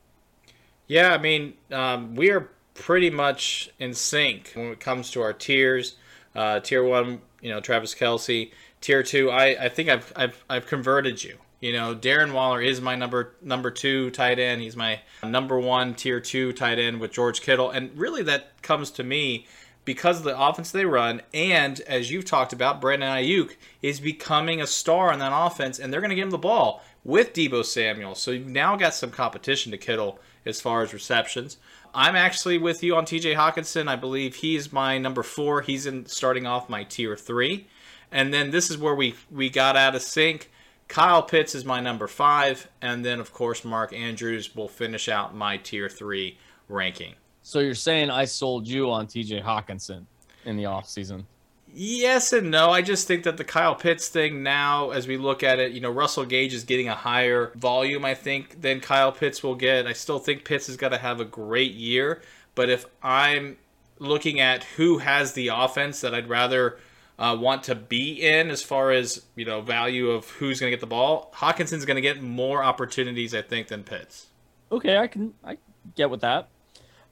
Yeah, 0.87 1.13
I 1.13 1.17
mean, 1.17 1.53
um, 1.71 2.15
we 2.15 2.31
are 2.31 2.49
pretty 2.73 3.09
much 3.09 3.69
in 3.79 3.93
sync 3.93 4.51
when 4.55 4.67
it 4.67 4.79
comes 4.79 5.11
to 5.11 5.21
our 5.21 5.33
tiers. 5.33 5.95
Uh, 6.35 6.59
tier 6.59 6.83
one, 6.83 7.21
you 7.41 7.49
know, 7.49 7.59
Travis 7.59 7.95
Kelce. 7.95 8.51
Tier 8.81 9.03
two, 9.03 9.29
I, 9.29 9.65
I 9.65 9.69
think 9.69 9.89
I've, 9.89 10.13
I've 10.15 10.43
I've 10.49 10.65
converted 10.65 11.23
you. 11.23 11.37
You 11.59 11.73
know, 11.73 11.93
Darren 11.93 12.33
Waller 12.33 12.61
is 12.61 12.79
my 12.79 12.95
number 12.95 13.33
number 13.41 13.71
two 13.71 14.11
tight 14.11 14.39
end. 14.39 14.61
He's 14.61 14.75
my 14.75 15.01
number 15.23 15.59
one 15.59 15.93
tier 15.93 16.19
two 16.19 16.53
tight 16.53 16.79
end 16.79 16.99
with 16.99 17.11
George 17.11 17.41
Kittle, 17.41 17.69
and 17.69 17.97
really 17.97 18.23
that 18.23 18.61
comes 18.61 18.91
to 18.91 19.03
me 19.03 19.45
because 19.85 20.19
of 20.19 20.23
the 20.23 20.39
offense 20.39 20.71
they 20.71 20.85
run, 20.85 21.21
and 21.33 21.79
as 21.81 22.11
you've 22.11 22.25
talked 22.25 22.53
about, 22.53 22.79
Brandon 22.79 23.09
Aiyuk 23.09 23.55
is 23.81 23.99
becoming 23.99 24.61
a 24.61 24.67
star 24.67 25.11
in 25.11 25.19
that 25.19 25.31
offense, 25.33 25.79
and 25.79 25.91
they're 25.91 25.99
going 25.99 26.11
to 26.11 26.15
give 26.15 26.27
him 26.27 26.31
the 26.31 26.37
ball 26.37 26.83
with 27.03 27.33
Deebo 27.33 27.65
Samuel. 27.65 28.13
So 28.13 28.31
you've 28.31 28.47
now 28.47 28.75
got 28.75 28.93
some 28.93 29.09
competition 29.09 29.71
to 29.71 29.79
Kittle 29.79 30.19
as 30.45 30.61
far 30.61 30.83
as 30.83 30.93
receptions. 30.93 31.57
I'm 31.93 32.15
actually 32.15 32.57
with 32.57 32.83
you 32.83 32.95
on 32.95 33.05
TJ 33.05 33.35
Hockenson. 33.35 33.87
I 33.87 33.95
believe 33.95 34.35
he's 34.35 34.71
my 34.71 34.97
number 34.97 35.23
four. 35.23 35.61
He's 35.61 35.87
in 35.87 36.05
starting 36.05 36.45
off 36.45 36.69
my 36.69 36.83
tier 36.83 37.15
three. 37.15 37.67
And 38.11 38.33
then 38.33 38.51
this 38.51 38.69
is 38.69 38.77
where 38.77 38.95
we, 38.95 39.15
we 39.31 39.49
got 39.49 39.75
out 39.75 39.95
of 39.95 40.01
sync. 40.01 40.51
Kyle 40.89 41.21
Pitts 41.23 41.55
is 41.55 41.63
my 41.63 41.79
number 41.79 42.07
five. 42.07 42.67
And 42.81 43.05
then, 43.05 43.21
of 43.21 43.31
course, 43.31 43.63
Mark 43.63 43.93
Andrews 43.93 44.53
will 44.55 44.67
finish 44.67 45.07
out 45.07 45.33
my 45.33 45.55
tier 45.55 45.87
three 45.87 46.37
ranking. 46.67 47.13
So 47.41 47.59
you're 47.59 47.75
saying 47.75 48.09
I 48.09 48.25
sold 48.25 48.67
you 48.67 48.91
on 48.91 49.07
TJ 49.07 49.43
Hockenson 49.43 50.05
in 50.45 50.57
the 50.57 50.63
offseason? 50.63 51.23
Yes 51.71 52.33
and 52.33 52.49
no. 52.49 52.71
I 52.71 52.81
just 52.81 53.07
think 53.07 53.23
that 53.23 53.37
the 53.37 53.43
Kyle 53.43 53.75
Pitts 53.75 54.09
thing 54.09 54.41
now, 54.41 54.89
as 54.89 55.07
we 55.07 55.17
look 55.17 55.43
at 55.43 55.59
it, 55.59 55.71
you 55.71 55.79
know, 55.79 55.91
Russell 55.91 56.25
Gage 56.25 56.53
is 56.53 56.63
getting 56.63 56.89
a 56.89 56.95
higher 56.95 57.51
volume, 57.55 58.03
I 58.03 58.15
think, 58.15 58.61
than 58.61 58.79
Kyle 58.79 59.11
Pitts 59.11 59.43
will 59.43 59.55
get. 59.55 59.85
I 59.85 59.93
still 59.93 60.17
think 60.17 60.43
Pitts 60.43 60.67
is 60.67 60.77
going 60.77 60.91
to 60.91 60.97
have 60.97 61.19
a 61.19 61.25
great 61.25 61.73
year. 61.73 62.23
But 62.55 62.69
if 62.69 62.87
I'm 63.03 63.57
looking 63.99 64.39
at 64.39 64.63
who 64.63 64.97
has 64.97 65.33
the 65.33 65.49
offense 65.49 66.01
that 66.01 66.15
I'd 66.15 66.29
rather 66.29 66.79
uh, 67.19 67.35
want 67.37 67.63
to 67.63 67.75
be 67.75 68.13
in 68.13 68.49
as 68.49 68.63
far 68.63 68.91
as, 68.91 69.25
you 69.35 69.43
know, 69.43 69.59
value 69.59 70.09
of 70.09 70.27
who's 70.29 70.59
going 70.59 70.71
to 70.71 70.75
get 70.75 70.79
the 70.79 70.87
ball, 70.87 71.31
Hockenson's 71.35 71.83
going 71.83 71.95
to 71.95 72.01
get 72.01 72.23
more 72.23 72.63
opportunities, 72.63 73.35
I 73.35 73.41
think, 73.41 73.67
than 73.67 73.83
Pitts. 73.83 74.27
Okay, 74.71 74.97
I 74.97 75.07
can 75.07 75.33
I 75.43 75.57
get 75.95 76.09
with 76.09 76.21
that. 76.21 76.47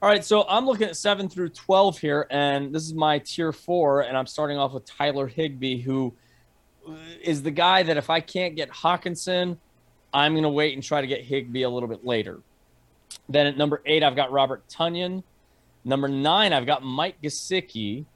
All 0.00 0.08
right, 0.08 0.24
so 0.24 0.46
I'm 0.48 0.64
looking 0.64 0.86
at 0.86 0.96
seven 0.96 1.28
through 1.28 1.50
12 1.50 1.98
here, 1.98 2.26
and 2.30 2.74
this 2.74 2.84
is 2.84 2.94
my 2.94 3.18
tier 3.18 3.52
four, 3.52 4.02
and 4.02 4.16
I'm 4.16 4.26
starting 4.26 4.56
off 4.56 4.72
with 4.72 4.86
Tyler 4.86 5.26
Higbee, 5.26 5.82
who 5.82 6.14
is 7.20 7.42
the 7.42 7.50
guy 7.50 7.82
that 7.82 7.96
if 7.96 8.08
I 8.08 8.20
can't 8.20 8.56
get 8.56 8.70
Hockenson, 8.70 9.58
I'm 10.14 10.32
going 10.32 10.44
to 10.44 10.48
wait 10.48 10.74
and 10.74 10.82
try 10.82 11.00
to 11.00 11.06
get 11.06 11.22
Higbee 11.22 11.62
a 11.62 11.68
little 11.68 11.88
bit 11.88 12.06
later. 12.06 12.40
Then 13.28 13.46
at 13.46 13.58
number 13.58 13.82
eight, 13.84 14.02
I've 14.02 14.16
got 14.16 14.32
Robert 14.32 14.62
Tonyan. 14.68 15.22
Number 15.84 16.08
nine, 16.08 16.52
I've 16.52 16.64
got 16.64 16.82
Mike 16.82 17.20
Gesicki. 17.20 18.06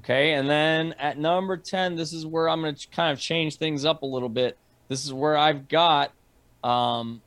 Okay, 0.00 0.32
and 0.32 0.48
then 0.48 0.94
at 0.98 1.18
number 1.18 1.56
10, 1.56 1.94
this 1.94 2.12
is 2.12 2.24
where 2.24 2.48
I'm 2.48 2.62
going 2.62 2.74
to 2.74 2.88
kind 2.88 3.12
of 3.12 3.20
change 3.20 3.56
things 3.56 3.84
up 3.84 4.02
a 4.02 4.06
little 4.06 4.28
bit. 4.28 4.56
This 4.88 5.04
is 5.04 5.12
where 5.12 5.36
I've 5.36 5.68
got 5.68 6.12
um, 6.64 7.22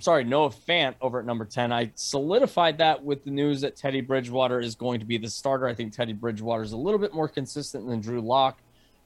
sorry, 0.00 0.24
Noah 0.24 0.50
Fant 0.50 0.94
over 1.00 1.20
at 1.20 1.26
number 1.26 1.44
10. 1.44 1.72
I 1.72 1.90
solidified 1.94 2.78
that 2.78 3.02
with 3.02 3.24
the 3.24 3.30
news 3.30 3.60
that 3.60 3.76
Teddy 3.76 4.00
Bridgewater 4.00 4.60
is 4.60 4.74
going 4.74 5.00
to 5.00 5.06
be 5.06 5.18
the 5.18 5.28
starter. 5.28 5.66
I 5.66 5.74
think 5.74 5.92
Teddy 5.92 6.12
Bridgewater 6.12 6.62
is 6.62 6.72
a 6.72 6.76
little 6.76 6.98
bit 6.98 7.14
more 7.14 7.28
consistent 7.28 7.86
than 7.86 8.00
Drew 8.00 8.20
Lock, 8.20 8.58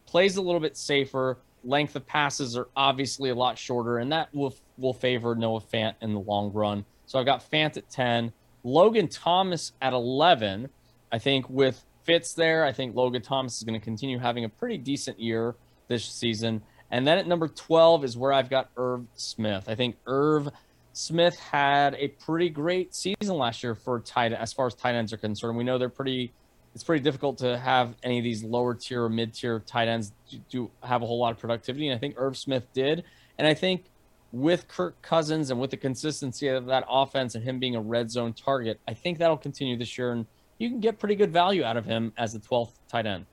plays 0.07 0.37
a 0.37 0.43
little 0.43 0.61
bit 0.61 0.77
safer. 0.77 1.39
Length 1.65 1.97
of 1.97 2.07
passes 2.07 2.57
are 2.57 2.69
obviously 2.77 3.31
a 3.31 3.35
lot 3.35 3.59
shorter, 3.59 3.99
and 3.99 4.13
that 4.13 4.35
will 4.35 4.55
will 4.77 4.93
favor 4.93 5.35
Noah 5.35 5.61
Fant 5.61 5.95
in 6.03 6.13
the 6.13 6.21
long 6.21 6.53
run. 6.53 6.85
So 7.07 7.19
I've 7.19 7.27
got 7.27 7.51
Fant 7.51 7.77
at 7.77 7.89
10, 7.91 8.33
Logan 8.65 9.09
Thomas 9.09 9.73
at 9.81 9.93
11. 9.93 10.69
I 11.11 11.19
think 11.19 11.49
with 11.49 11.83
Fitz 12.05 12.35
there, 12.35 12.65
I 12.65 12.73
think 12.73 12.95
Logan 12.95 13.23
Thomas 13.23 13.59
is 13.59 13.65
going 13.65 13.79
to 13.79 13.85
continue 13.85 14.19
having 14.19 14.45
a 14.45 14.49
pretty 14.49 14.79
decent 14.79 15.19
year 15.19 15.55
this 15.89 16.05
season. 16.05 16.63
And 16.91 17.07
then 17.07 17.19
at 17.19 17.27
number 17.27 17.49
12 17.49 18.05
is 18.05 18.17
where 18.17 18.33
I've 18.33 18.51
got 18.51 18.71
Irv 18.77 19.07
Smith. 19.15 19.69
I 19.69 19.75
think 19.75 19.97
Irv 20.07 20.49
Smith 20.93 21.37
had 21.39 21.95
a 21.95 22.09
pretty 22.09 22.49
great 22.49 22.95
season 22.95 23.37
last 23.37 23.63
year 23.63 23.75
for 23.75 24.01
tight 24.01 24.33
as 24.33 24.53
far 24.53 24.67
as 24.67 24.75
tight 24.75 24.95
ends 24.95 25.13
are 25.13 25.17
concerned. 25.17 25.57
We 25.57 25.65
know 25.65 25.79
they're 25.79 25.89
pretty. 25.89 26.33
It's 26.75 26.85
pretty 26.85 27.03
difficult 27.03 27.39
to 27.39 27.57
have 27.57 27.95
any 28.03 28.19
of 28.19 28.25
these 28.25 28.43
lower 28.43 28.75
tier 28.75 29.05
or 29.05 29.09
mid 29.09 29.33
tier 29.33 29.61
tight 29.61 29.89
ends 29.89 30.13
do 30.51 30.71
have 30.83 31.03
a 31.03 31.07
whole 31.07 31.19
lot 31.19 31.33
of 31.33 31.39
productivity, 31.39 31.89
and 31.89 31.97
I 31.97 31.99
think 31.99 32.15
Irv 32.17 32.37
Smith 32.37 32.67
did. 32.73 33.05
And 33.39 33.47
I 33.47 33.55
think 33.55 33.85
with 34.33 34.67
Kirk 34.67 35.01
Cousins 35.01 35.51
and 35.51 35.61
with 35.61 35.71
the 35.71 35.77
consistency 35.77 36.49
of 36.49 36.67
that 36.67 36.85
offense 36.89 37.37
and 37.37 37.45
him 37.45 37.61
being 37.61 37.77
a 37.77 37.81
red 37.81 38.11
zone 38.11 38.33
target, 38.33 38.81
I 38.89 38.95
think 38.95 39.19
that'll 39.19 39.37
continue 39.37 39.77
this 39.77 39.97
year, 39.97 40.13
and 40.13 40.27
you 40.65 40.71
can 40.71 40.81
get 40.81 40.99
pretty 40.99 41.15
good 41.15 41.31
value 41.31 41.63
out 41.63 41.77
of 41.77 41.85
him 41.85 42.13
as 42.17 42.33
the 42.33 42.39
12th 42.39 42.73
tight 42.89 43.07
end. 43.07 43.27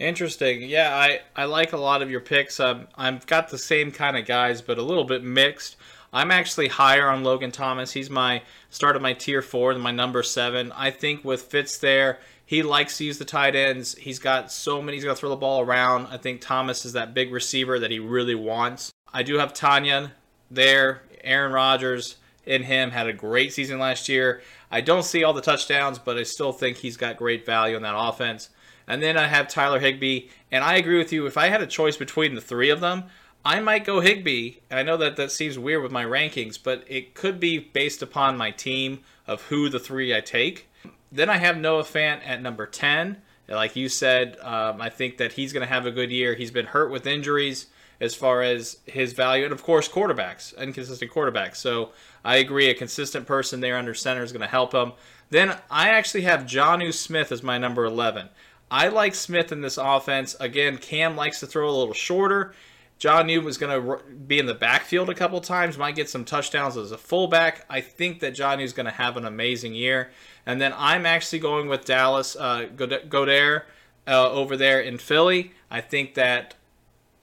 Interesting. 0.00 0.62
Yeah, 0.62 0.94
I, 0.94 1.20
I 1.36 1.44
like 1.44 1.72
a 1.72 1.76
lot 1.76 2.02
of 2.02 2.10
your 2.10 2.20
picks. 2.20 2.58
Um, 2.58 2.88
I've 2.96 3.24
got 3.26 3.48
the 3.48 3.58
same 3.58 3.92
kind 3.92 4.16
of 4.16 4.26
guys, 4.26 4.60
but 4.60 4.76
a 4.76 4.82
little 4.82 5.04
bit 5.04 5.22
mixed. 5.22 5.76
I'm 6.12 6.32
actually 6.32 6.68
higher 6.68 7.08
on 7.08 7.22
Logan 7.22 7.52
Thomas. 7.52 7.92
He's 7.92 8.10
my 8.10 8.42
start 8.70 8.96
of 8.96 9.02
my 9.02 9.12
tier 9.12 9.40
four 9.40 9.70
and 9.70 9.80
my 9.80 9.92
number 9.92 10.22
seven. 10.24 10.72
I 10.72 10.90
think 10.90 11.24
with 11.24 11.42
Fitz 11.42 11.78
there, 11.78 12.18
he 12.44 12.62
likes 12.62 12.98
to 12.98 13.04
use 13.04 13.18
the 13.18 13.24
tight 13.24 13.54
ends. 13.54 13.94
He's 13.94 14.18
got 14.18 14.50
so 14.50 14.82
many. 14.82 14.96
he's 14.96 15.04
going 15.04 15.14
to 15.14 15.20
throw 15.20 15.30
the 15.30 15.36
ball 15.36 15.60
around. 15.60 16.08
I 16.08 16.16
think 16.16 16.40
Thomas 16.40 16.84
is 16.84 16.92
that 16.94 17.14
big 17.14 17.32
receiver 17.32 17.78
that 17.78 17.90
he 17.90 18.00
really 18.00 18.34
wants. 18.34 18.92
I 19.12 19.22
do 19.22 19.38
have 19.38 19.54
Tonyan 19.54 20.10
there. 20.50 21.02
Aaron 21.22 21.52
Rodgers 21.52 22.16
in 22.44 22.64
him 22.64 22.90
had 22.90 23.06
a 23.06 23.12
great 23.12 23.52
season 23.52 23.78
last 23.78 24.08
year. 24.08 24.42
I 24.74 24.80
don't 24.80 25.04
see 25.04 25.22
all 25.22 25.32
the 25.32 25.40
touchdowns, 25.40 26.00
but 26.00 26.18
I 26.18 26.24
still 26.24 26.50
think 26.50 26.78
he's 26.78 26.96
got 26.96 27.16
great 27.16 27.46
value 27.46 27.76
in 27.76 27.82
that 27.82 27.96
offense. 27.96 28.50
And 28.88 29.00
then 29.00 29.16
I 29.16 29.28
have 29.28 29.46
Tyler 29.46 29.78
Higbee, 29.78 30.26
and 30.50 30.64
I 30.64 30.74
agree 30.74 30.98
with 30.98 31.12
you. 31.12 31.26
If 31.26 31.38
I 31.38 31.46
had 31.46 31.62
a 31.62 31.66
choice 31.68 31.96
between 31.96 32.34
the 32.34 32.40
three 32.40 32.70
of 32.70 32.80
them, 32.80 33.04
I 33.44 33.60
might 33.60 33.84
go 33.84 34.00
Higbee. 34.00 34.54
I 34.72 34.82
know 34.82 34.96
that 34.96 35.14
that 35.14 35.30
seems 35.30 35.60
weird 35.60 35.84
with 35.84 35.92
my 35.92 36.04
rankings, 36.04 36.58
but 36.60 36.82
it 36.88 37.14
could 37.14 37.38
be 37.38 37.56
based 37.56 38.02
upon 38.02 38.36
my 38.36 38.50
team 38.50 39.04
of 39.28 39.42
who 39.42 39.68
the 39.68 39.78
three 39.78 40.12
I 40.12 40.20
take. 40.20 40.68
Then 41.12 41.30
I 41.30 41.36
have 41.36 41.56
Noah 41.56 41.84
Fant 41.84 42.26
at 42.26 42.42
number 42.42 42.66
10. 42.66 43.18
Like 43.46 43.76
you 43.76 43.88
said, 43.88 44.36
um, 44.40 44.80
I 44.80 44.90
think 44.90 45.18
that 45.18 45.34
he's 45.34 45.52
going 45.52 45.64
to 45.64 45.72
have 45.72 45.86
a 45.86 45.92
good 45.92 46.10
year. 46.10 46.34
He's 46.34 46.50
been 46.50 46.66
hurt 46.66 46.90
with 46.90 47.06
injuries 47.06 47.68
as 48.00 48.16
far 48.16 48.42
as 48.42 48.78
his 48.86 49.12
value, 49.12 49.44
and 49.44 49.52
of 49.52 49.62
course, 49.62 49.88
quarterbacks, 49.88 50.56
inconsistent 50.58 51.12
quarterbacks. 51.12 51.56
So 51.56 51.92
I 52.24 52.36
agree, 52.36 52.70
a 52.70 52.74
consistent 52.74 53.26
person 53.26 53.60
there 53.60 53.76
under 53.76 53.94
center 53.94 54.22
is 54.22 54.32
going 54.32 54.40
to 54.40 54.46
help 54.46 54.72
him. 54.72 54.92
Then 55.30 55.56
I 55.70 55.90
actually 55.90 56.22
have 56.22 56.42
Jonnu 56.42 56.92
Smith 56.92 57.30
as 57.30 57.42
my 57.42 57.58
number 57.58 57.84
11. 57.84 58.28
I 58.70 58.88
like 58.88 59.14
Smith 59.14 59.52
in 59.52 59.60
this 59.60 59.76
offense. 59.76 60.34
Again, 60.40 60.78
Cam 60.78 61.16
likes 61.16 61.40
to 61.40 61.46
throw 61.46 61.68
a 61.68 61.76
little 61.76 61.94
shorter. 61.94 62.54
John 62.98 63.26
was 63.44 63.58
going 63.58 63.82
to 63.82 64.02
be 64.04 64.38
in 64.38 64.46
the 64.46 64.54
backfield 64.54 65.10
a 65.10 65.14
couple 65.14 65.40
times, 65.40 65.76
might 65.76 65.96
get 65.96 66.08
some 66.08 66.24
touchdowns 66.24 66.76
as 66.76 66.92
a 66.92 66.98
fullback. 66.98 67.66
I 67.68 67.80
think 67.80 68.20
that 68.20 68.34
John 68.34 68.58
Newton's 68.58 68.72
going 68.72 68.86
to 68.86 68.92
have 68.92 69.16
an 69.16 69.26
amazing 69.26 69.74
year. 69.74 70.10
And 70.46 70.60
then 70.60 70.72
I'm 70.76 71.04
actually 71.04 71.40
going 71.40 71.68
with 71.68 71.84
Dallas 71.84 72.36
uh, 72.36 72.68
Goedert 72.76 73.62
uh, 74.06 74.30
over 74.30 74.56
there 74.56 74.80
in 74.80 74.98
Philly. 74.98 75.52
I 75.70 75.80
think 75.80 76.14
that 76.14 76.54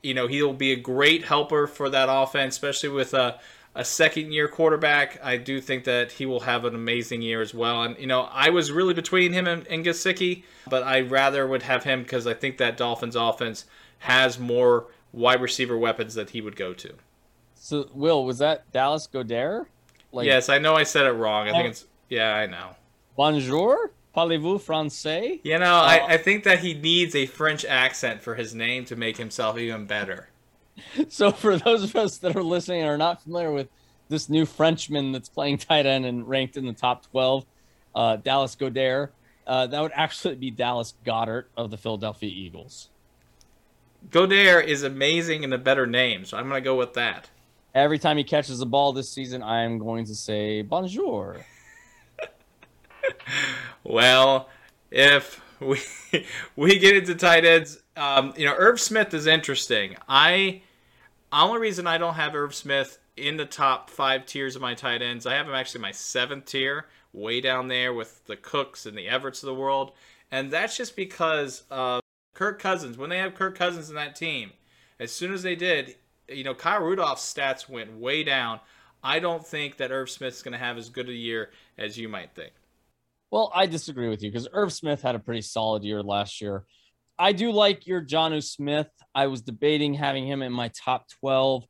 you 0.04 0.14
know 0.14 0.28
he'll 0.28 0.54
be 0.54 0.72
a 0.72 0.76
great 0.76 1.26
helper 1.26 1.68
for 1.68 1.90
that 1.90 2.10
offense, 2.12 2.56
especially 2.56 2.90
with 2.90 3.14
a, 3.14 3.40
a 3.74 3.86
second 3.86 4.32
year 4.32 4.48
quarterback. 4.48 5.20
I 5.24 5.38
do 5.38 5.62
think 5.62 5.86
that 5.86 6.14
he 6.14 6.26
will 6.26 6.42
have 6.42 6.66
an 6.66 6.76
amazing 6.76 7.22
year 7.22 7.42
as 7.42 7.54
well. 7.54 7.84
And 7.84 7.98
you 7.98 8.08
know 8.08 8.30
I 8.32 8.50
was 8.50 8.72
really 8.72 8.94
between 8.94 9.34
him 9.34 9.48
and, 9.48 9.66
and 9.68 9.86
Gesicki, 9.86 10.44
but 10.70 10.84
I 10.84 11.02
rather 11.02 11.48
would 11.48 11.64
have 11.64 11.84
him 11.84 12.04
because 12.04 12.28
I 12.28 12.34
think 12.34 12.58
that 12.58 12.78
Dolphins 12.78 13.16
offense 13.16 13.66
has 14.00 14.40
more 14.40 14.88
wide 15.14 15.42
receiver 15.42 15.78
weapons 15.78 16.16
that 16.16 16.32
he 16.32 16.42
would 16.42 16.56
go 16.56 16.74
to. 16.74 16.94
So, 17.56 17.90
Will, 17.94 18.26
was 18.26 18.40
that 18.40 18.72
Dallas 18.72 19.08
Goedert? 19.08 19.68
Like, 20.12 20.26
yes, 20.26 20.50
I 20.50 20.58
know 20.58 20.76
I 20.76 20.84
said 20.84 21.06
it 21.06 21.12
wrong. 21.12 21.48
I 21.48 21.52
think 21.52 21.68
it's 21.68 21.86
yeah, 22.10 22.34
I 22.34 22.46
know. 22.48 22.76
Bonjour, 23.16 23.92
parlez-vous 24.16 24.60
français? 24.60 25.40
You 25.44 25.60
know, 25.60 25.76
uh, 25.76 25.82
I, 25.82 26.14
I 26.14 26.18
think 26.18 26.44
that 26.44 26.60
he 26.60 26.74
needs 26.74 27.16
a 27.16 27.26
French 27.26 27.64
accent 27.64 28.22
for 28.22 28.36
his 28.36 28.54
name 28.54 28.84
to 28.86 28.96
make 28.96 29.18
himself 29.18 29.58
even 29.58 29.86
better. 29.86 30.28
So, 31.10 31.32
for 31.32 31.58
those 31.58 31.84
of 31.84 31.96
us 31.96 32.18
that 32.20 32.36
are 32.36 32.44
listening 32.44 32.82
and 32.82 32.90
are 32.90 32.98
not 32.98 33.22
familiar 33.22 33.52
with 33.52 33.68
this 34.10 34.30
new 34.30 34.46
Frenchman 34.46 35.12
that's 35.12 35.30
playing 35.30 35.60
tight 35.60 35.86
end 35.86 36.06
and 36.06 36.28
ranked 36.28 36.58
in 36.58 36.66
the 36.66 36.74
top 36.74 37.10
12, 37.12 37.46
uh, 37.96 38.16
Dallas 38.18 38.56
Goedert, 38.56 39.10
uh, 39.48 39.68
that 39.68 39.82
would 39.82 39.92
actually 39.94 40.36
be 40.36 40.52
Dallas 40.52 40.94
Goddard 41.04 41.48
of 41.56 41.72
the 41.72 41.78
Philadelphia 41.78 42.30
Eagles. 42.30 42.90
Goedert 44.10 44.66
is 44.66 44.84
amazing 44.84 45.44
and 45.44 45.54
a 45.54 45.58
better 45.58 45.86
name, 45.86 46.26
so 46.26 46.38
I'm 46.38 46.48
going 46.50 46.62
to 46.62 46.66
go 46.66 46.76
with 46.76 46.94
that. 46.94 47.30
Every 47.74 48.00
time 48.00 48.18
he 48.18 48.24
catches 48.24 48.60
a 48.62 48.66
ball 48.66 48.92
this 48.92 49.10
season, 49.10 49.42
I 49.44 49.62
am 49.64 49.78
going 49.78 50.06
to 50.06 50.16
say 50.16 50.62
bonjour. 50.62 51.46
well, 53.84 54.50
if 54.90 55.42
we 55.60 55.80
we 56.56 56.80
get 56.80 56.98
into 56.98 57.16
tight 57.16 57.46
ends, 57.46 57.81
um, 57.98 58.34
you 58.38 58.46
know, 58.46 58.56
Irv 58.58 58.80
Smith 58.80 59.14
is 59.14 59.28
interesting. 59.28 59.98
I 60.08 60.62
Only 61.32 61.60
reason 61.60 61.88
I 61.88 61.98
don't 61.98 62.16
have 62.16 62.36
Irv 62.36 62.54
Smith 62.54 62.98
in 63.18 63.38
the 63.38 63.46
top 63.46 63.90
five 63.90 64.26
tiers 64.26 64.56
of 64.56 64.62
my 64.62 64.74
tight 64.74 65.02
ends, 65.02 65.26
I 65.26 65.36
have 65.36 65.48
him 65.48 65.54
actually 65.54 65.82
my 65.82 65.92
seventh 65.92 66.46
tier, 66.46 66.86
way 67.14 67.42
down 67.42 67.68
there 67.68 67.94
with 67.94 68.26
the 68.26 68.36
Cooks 68.36 68.86
and 68.86 68.98
the 68.98 69.08
Everetts 69.08 69.44
of 69.44 69.48
the 69.48 69.56
world. 69.56 69.92
And 70.32 70.52
that's 70.52 70.78
just 70.78 70.96
because 70.96 71.64
of 71.70 72.02
Kirk 72.34 72.60
Cousins. 72.60 72.98
When 72.98 73.10
they 73.10 73.18
have 73.18 73.36
Kirk 73.36 73.58
Cousins 73.58 73.90
in 73.90 73.96
that 73.96 74.16
team, 74.16 74.52
as 75.00 75.12
soon 75.12 75.34
as 75.34 75.44
they 75.44 75.56
did, 75.56 75.96
you 76.30 76.44
know, 76.44 76.56
Kyle 76.56 76.82
Rudolph's 76.82 77.34
stats 77.34 77.68
went 77.68 77.98
way 77.98 78.24
down. 78.24 78.60
I 79.04 79.20
don't 79.20 79.46
think 79.46 79.78
that 79.78 79.92
Irv 79.92 80.10
Smith's 80.10 80.42
going 80.42 80.54
to 80.54 80.58
have 80.58 80.78
as 80.78 80.90
good 80.90 81.10
a 81.10 81.14
year 81.14 81.50
as 81.78 81.98
you 81.98 82.08
might 82.08 82.34
think. 82.34 82.54
Well, 83.30 83.52
I 83.54 83.66
disagree 83.66 84.10
with 84.10 84.24
you 84.24 84.32
because 84.32 84.48
Irv 84.54 84.72
Smith 84.72 85.02
had 85.02 85.16
a 85.16 85.20
pretty 85.20 85.42
solid 85.42 85.84
year 85.84 86.04
last 86.04 86.40
year. 86.42 86.66
I 87.18 87.34
do 87.34 87.52
like 87.52 87.88
your 87.88 88.02
Jonnu 88.02 88.44
Smith. 88.44 88.90
I 89.14 89.28
was 89.28 89.42
debating 89.42 89.94
having 89.94 90.26
him 90.26 90.42
in 90.42 90.52
my 90.52 90.70
top 90.70 91.08
12. 91.20 91.66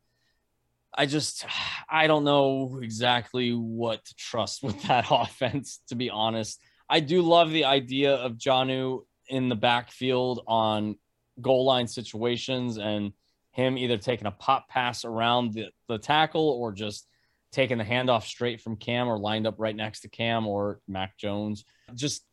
I 0.94 1.06
just, 1.06 1.46
I 1.90 2.08
don't 2.08 2.24
know 2.24 2.80
exactly 2.82 3.52
what 3.52 4.04
to 4.06 4.16
trust 4.16 4.64
with 4.64 4.82
that 4.88 5.08
offense, 5.10 5.82
to 5.90 5.96
be 5.96 6.10
honest. 6.10 6.62
I 6.90 7.00
do 7.00 7.22
love 7.22 7.52
the 7.52 7.66
idea 7.66 8.16
of 8.16 8.34
Jonnu 8.34 9.02
in 9.28 9.50
the 9.50 9.56
backfield 9.56 10.44
on 10.48 10.98
goal 11.40 11.66
line 11.66 11.88
situations 11.88 12.78
and 12.78 13.14
him 13.52 13.78
either 13.78 13.98
taking 13.98 14.28
a 14.28 14.32
pop 14.32 14.68
pass 14.70 15.06
around 15.06 15.54
the, 15.54 15.70
the 15.88 15.98
tackle 15.98 16.50
or 16.50 16.72
just 16.72 17.08
taking 17.52 17.78
the 17.78 17.84
handoff 17.84 18.24
straight 18.24 18.62
from 18.62 18.78
Cam 18.78 19.08
or 19.08 19.18
lined 19.18 19.46
up 19.46 19.56
right 19.58 19.76
next 19.76 20.02
to 20.02 20.10
Cam 20.10 20.48
or 20.48 20.80
Mac 20.88 21.18
Jones. 21.18 21.66
Just 21.94 22.24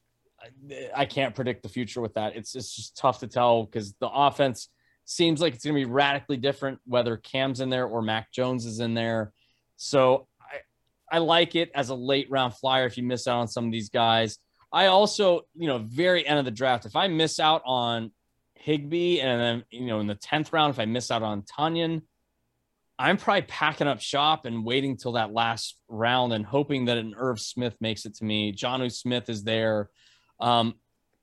I 0.95 1.05
can't 1.05 1.35
predict 1.35 1.63
the 1.63 1.69
future 1.69 2.01
with 2.01 2.15
that. 2.15 2.37
It's 2.37 2.55
it's 2.55 2.75
just 2.75 2.97
tough 2.97 3.21
to 3.21 3.27
tell 3.27 3.65
because 3.65 3.95
the 4.01 4.09
offense 4.09 4.69
seems 5.05 5.41
like 5.41 5.55
it's 5.55 5.65
going 5.65 5.75
to 5.75 5.87
be 5.87 5.91
radically 5.91 6.37
different 6.37 6.79
whether 6.85 7.17
Cam's 7.17 7.61
in 7.61 7.71
there 7.71 7.87
or 7.87 8.03
Mac 8.03 8.31
Jones 8.33 8.67
is 8.67 8.81
in 8.81 8.95
there. 8.95 9.33
So 9.77 10.29
I 10.41 11.17
I 11.17 11.19
like 11.19 11.55
it 11.55 11.71
as 11.75 11.89
a 11.89 11.95
late 11.95 12.31
round 12.31 12.55
flyer 12.55 12.87
if 12.87 12.97
you 12.97 13.03
miss 13.03 13.27
out 13.27 13.41
on 13.41 13.49
some 13.49 13.67
of 13.67 13.73
these 13.73 13.89
guys. 13.89 14.39
I 14.73 14.87
also, 14.87 15.43
you 15.55 15.67
know, 15.67 15.79
very 15.79 16.27
end 16.27 16.39
of 16.39 16.45
the 16.45 16.51
draft, 16.51 16.85
if 16.85 16.95
I 16.95 17.09
miss 17.09 17.41
out 17.41 17.63
on 17.65 18.13
Higbee 18.55 19.21
and 19.21 19.41
then, 19.41 19.65
you 19.71 19.87
know, 19.87 20.01
in 20.01 20.07
the 20.07 20.15
10th 20.15 20.53
round, 20.53 20.75
if 20.75 20.79
I 20.79 20.85
miss 20.85 21.11
out 21.11 21.23
on 21.23 21.43
Tonyan, 21.43 22.03
I'm 22.99 23.17
probably 23.17 23.43
packing 23.43 23.87
up 23.87 24.01
shop 24.01 24.45
and 24.45 24.65
waiting 24.65 24.97
till 24.97 25.13
that 25.13 25.33
last 25.33 25.77
round 25.89 26.33
and 26.33 26.45
hoping 26.45 26.87
that 26.87 26.99
an 26.99 27.15
Irv 27.17 27.41
Smith 27.41 27.77
makes 27.81 28.05
it 28.05 28.17
to 28.17 28.25
me. 28.25 28.53
Jonnu 28.53 28.93
Smith 28.93 29.31
is 29.31 29.45
there. 29.45 29.89
Um, 30.41 30.75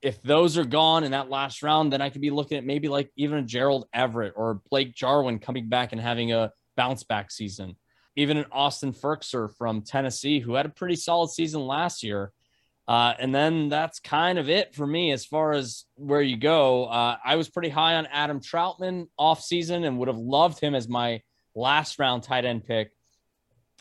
if 0.02 0.22
those 0.22 0.58
are 0.58 0.64
gone 0.64 1.04
in 1.04 1.12
that 1.12 1.30
last 1.30 1.62
round, 1.62 1.92
then 1.92 2.00
I 2.00 2.10
could 2.10 2.20
be 2.20 2.30
looking 2.30 2.58
at 2.58 2.64
maybe 2.64 2.88
like 2.88 3.10
even 3.16 3.38
a 3.38 3.42
Gerald 3.42 3.86
Everett 3.92 4.34
or 4.36 4.60
Blake 4.70 4.94
Jarwin 4.94 5.38
coming 5.38 5.68
back 5.68 5.92
and 5.92 6.00
having 6.00 6.32
a 6.32 6.52
bounce 6.76 7.02
back 7.02 7.30
season. 7.30 7.76
Even 8.14 8.36
an 8.36 8.46
Austin 8.52 8.92
Firkser 8.92 9.54
from 9.56 9.82
Tennessee, 9.82 10.38
who 10.38 10.54
had 10.54 10.64
a 10.64 10.70
pretty 10.70 10.96
solid 10.96 11.30
season 11.30 11.60
last 11.66 12.02
year. 12.02 12.32
Uh, 12.88 13.14
and 13.18 13.34
then 13.34 13.68
that's 13.68 13.98
kind 13.98 14.38
of 14.38 14.48
it 14.48 14.74
for 14.74 14.86
me 14.86 15.10
as 15.10 15.26
far 15.26 15.52
as 15.52 15.86
where 15.96 16.22
you 16.22 16.36
go. 16.36 16.84
Uh, 16.84 17.16
I 17.24 17.36
was 17.36 17.48
pretty 17.48 17.68
high 17.68 17.96
on 17.96 18.06
Adam 18.06 18.40
Trautman 18.40 19.08
off 19.18 19.42
season 19.42 19.84
and 19.84 19.98
would 19.98 20.08
have 20.08 20.18
loved 20.18 20.60
him 20.60 20.74
as 20.74 20.88
my 20.88 21.22
last 21.54 21.98
round 21.98 22.22
tight 22.22 22.44
end 22.44 22.64
pick. 22.64 22.92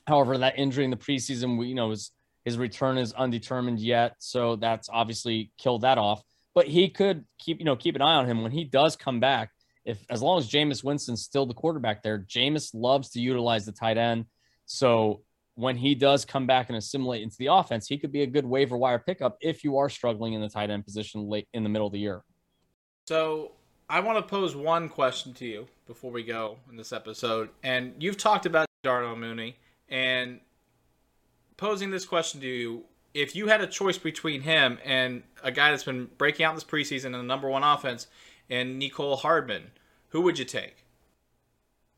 However, 0.08 0.40
that 0.40 0.58
injury 0.58 0.86
in 0.86 0.92
the 0.92 0.98
preseason, 0.98 1.58
we, 1.58 1.68
you 1.68 1.76
know, 1.76 1.92
his, 1.92 2.12
his 2.46 2.58
return 2.58 2.98
is 2.98 3.12
undetermined 3.12 3.80
yet. 3.80 4.16
So 4.20 4.56
that's 4.56 4.88
obviously 4.88 5.52
killed 5.58 5.82
that 5.82 5.98
off. 5.98 6.22
But 6.54 6.68
he 6.68 6.90
could 6.90 7.26
keep, 7.40 7.60
you 7.60 7.66
know, 7.66 7.76
keep 7.76 7.96
an 7.96 8.02
eye 8.02 8.16
on 8.16 8.28
him 8.28 8.44
when 8.44 8.52
he 8.52 8.64
does 8.64 8.96
come 8.96 9.20
back. 9.20 9.50
If 9.84 10.00
as 10.10 10.22
long 10.22 10.38
as 10.38 10.50
Jameis 10.50 10.84
Winston's 10.84 11.24
still 11.24 11.46
the 11.46 11.54
quarterback 11.54 12.02
there, 12.02 12.20
Jameis 12.20 12.70
loves 12.74 13.10
to 13.12 13.20
utilize 13.20 13.66
the 13.66 13.72
tight 13.72 13.98
end. 13.98 14.26
So 14.66 15.22
when 15.56 15.76
he 15.76 15.96
does 15.96 16.24
come 16.24 16.48
back 16.48 16.70
and 16.70 16.78
assimilate 16.78 17.24
into 17.24 17.36
the 17.38 17.48
offense, 17.48 17.88
he 17.88 17.98
could 17.98 18.12
be 18.12 18.22
a 18.22 18.28
good 18.28 18.46
waiver 18.46 18.78
wire 18.78 19.00
pickup 19.00 19.38
if 19.42 19.64
you 19.64 19.78
are 19.78 19.90
struggling 19.90 20.34
in 20.34 20.42
the 20.42 20.50
tight 20.50 20.70
end 20.70 20.86
position 20.86 21.28
late 21.28 21.48
in 21.54 21.64
the 21.64 21.70
middle 21.70 21.88
of 21.88 21.94
the 21.94 22.00
year. 22.00 22.24
So 23.08 23.52
I 23.90 24.00
want 24.00 24.18
to 24.18 24.24
pose 24.24 24.56
one 24.56 24.90
question 24.90 25.34
to 25.36 25.46
you 25.46 25.68
before 25.88 26.12
we 26.12 26.24
go 26.24 26.58
in 26.70 26.78
this 26.78 26.92
episode. 26.92 27.50
And 27.64 27.94
you've 28.00 28.18
talked 28.18 28.46
about 28.46 28.66
Darnell 28.84 29.16
Mooney 29.16 29.58
and 29.90 30.40
posing 31.58 31.92
this 31.92 32.06
question 32.06 32.42
to 32.42 32.48
you. 32.48 32.84
If 33.14 33.36
you 33.36 33.48
had 33.48 33.62
a 33.62 33.68
choice 33.68 33.98
between 33.98 34.42
him 34.42 34.78
and 34.84 35.24
a 35.42 35.52
guy 35.52 35.72
that's 35.72 35.84
been 35.84 36.10
breaking 36.18 36.46
out 36.46 36.54
this 36.54 36.66
preseason 36.66 37.06
in 37.06 37.12
the 37.14 37.24
number 37.24 37.48
one 37.48 37.64
offense 37.64 38.08
and 38.50 38.82
Mecole 38.82 39.20
Hardman, 39.20 39.72
who 40.10 40.22
would 40.22 40.38
you 40.38 40.46
take? 40.46 40.84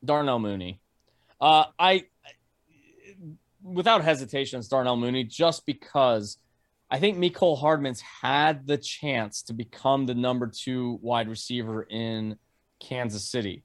Darnell 0.05 0.39
Mooney. 0.39 0.79
Uh, 1.41 1.65
I 1.79 2.05
without 3.63 4.03
hesitation, 4.03 4.59
it's 4.59 4.67
Darnell 4.67 4.95
Mooney 4.95 5.23
just 5.23 5.65
because 5.65 6.37
I 6.89 6.99
think 6.99 7.17
Mecole 7.17 7.59
Hardman's 7.59 8.01
had 8.01 8.65
the 8.65 8.77
chance 8.77 9.41
to 9.43 9.53
become 9.53 10.05
the 10.05 10.15
number 10.15 10.47
two 10.47 10.99
wide 11.01 11.27
receiver 11.27 11.83
in 11.83 12.37
Kansas 12.79 13.29
City. 13.29 13.63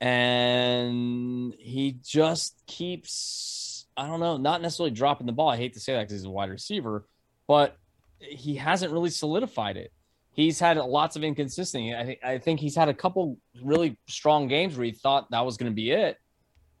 And 0.00 1.54
he 1.58 1.98
just 2.02 2.60
keeps, 2.66 3.71
I 3.96 4.06
don't 4.06 4.20
know, 4.20 4.36
not 4.36 4.62
necessarily 4.62 4.90
dropping 4.90 5.26
the 5.26 5.32
ball. 5.32 5.50
I 5.50 5.56
hate 5.56 5.74
to 5.74 5.80
say 5.80 5.92
that 5.94 6.00
because 6.02 6.12
he's 6.12 6.24
a 6.24 6.30
wide 6.30 6.50
receiver, 6.50 7.06
but 7.46 7.76
he 8.18 8.54
hasn't 8.54 8.92
really 8.92 9.10
solidified 9.10 9.76
it. 9.76 9.92
He's 10.32 10.58
had 10.58 10.78
lots 10.78 11.16
of 11.16 11.24
inconsistency. 11.24 11.94
I, 11.94 12.04
th- 12.04 12.18
I 12.24 12.38
think 12.38 12.60
he's 12.60 12.74
had 12.74 12.88
a 12.88 12.94
couple 12.94 13.38
really 13.62 13.98
strong 14.08 14.48
games 14.48 14.76
where 14.76 14.86
he 14.86 14.92
thought 14.92 15.30
that 15.30 15.44
was 15.44 15.58
going 15.58 15.70
to 15.70 15.76
be 15.76 15.90
it. 15.90 16.16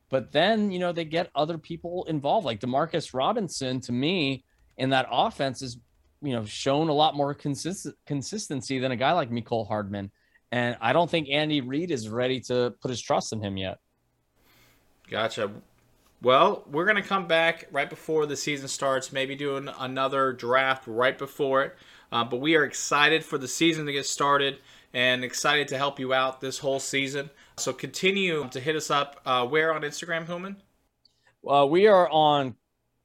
But 0.08 0.32
then, 0.32 0.70
you 0.70 0.78
know, 0.78 0.92
they 0.92 1.04
get 1.04 1.30
other 1.34 1.58
people 1.58 2.04
involved. 2.04 2.46
Like 2.46 2.60
Demarcus 2.60 3.12
Robinson, 3.12 3.80
to 3.82 3.92
me, 3.92 4.44
in 4.78 4.90
that 4.90 5.06
offense 5.10 5.60
is, 5.60 5.78
you 6.22 6.32
know, 6.32 6.44
shown 6.44 6.88
a 6.88 6.94
lot 6.94 7.14
more 7.14 7.34
consist- 7.34 7.88
consistency 8.06 8.78
than 8.78 8.92
a 8.92 8.96
guy 8.96 9.12
like 9.12 9.30
Mecole 9.30 9.68
Hardman. 9.68 10.10
And 10.50 10.76
I 10.80 10.92
don't 10.92 11.10
think 11.10 11.28
Andy 11.30 11.60
Reid 11.60 11.90
is 11.90 12.08
ready 12.08 12.40
to 12.40 12.74
put 12.80 12.90
his 12.90 13.00
trust 13.00 13.32
in 13.32 13.42
him 13.42 13.56
yet. 13.56 13.78
Gotcha. 15.10 15.50
Well, 16.22 16.62
we're 16.70 16.84
going 16.84 17.02
to 17.02 17.08
come 17.08 17.26
back 17.26 17.66
right 17.72 17.90
before 17.90 18.26
the 18.26 18.36
season 18.36 18.68
starts, 18.68 19.12
maybe 19.12 19.34
doing 19.34 19.68
another 19.80 20.32
draft 20.32 20.84
right 20.86 21.18
before 21.18 21.64
it. 21.64 21.76
Uh, 22.12 22.22
but 22.22 22.36
we 22.36 22.54
are 22.54 22.62
excited 22.62 23.24
for 23.24 23.38
the 23.38 23.48
season 23.48 23.86
to 23.86 23.92
get 23.92 24.06
started 24.06 24.58
and 24.94 25.24
excited 25.24 25.66
to 25.68 25.78
help 25.78 25.98
you 25.98 26.14
out 26.14 26.40
this 26.40 26.58
whole 26.58 26.78
season. 26.78 27.28
So 27.56 27.72
continue 27.72 28.48
to 28.50 28.60
hit 28.60 28.76
us 28.76 28.88
up. 28.88 29.20
Uh, 29.26 29.46
where 29.46 29.74
on 29.74 29.82
Instagram, 29.82 30.26
Hooman? 30.26 30.56
Uh, 31.44 31.66
we 31.66 31.88
are 31.88 32.08
on 32.08 32.54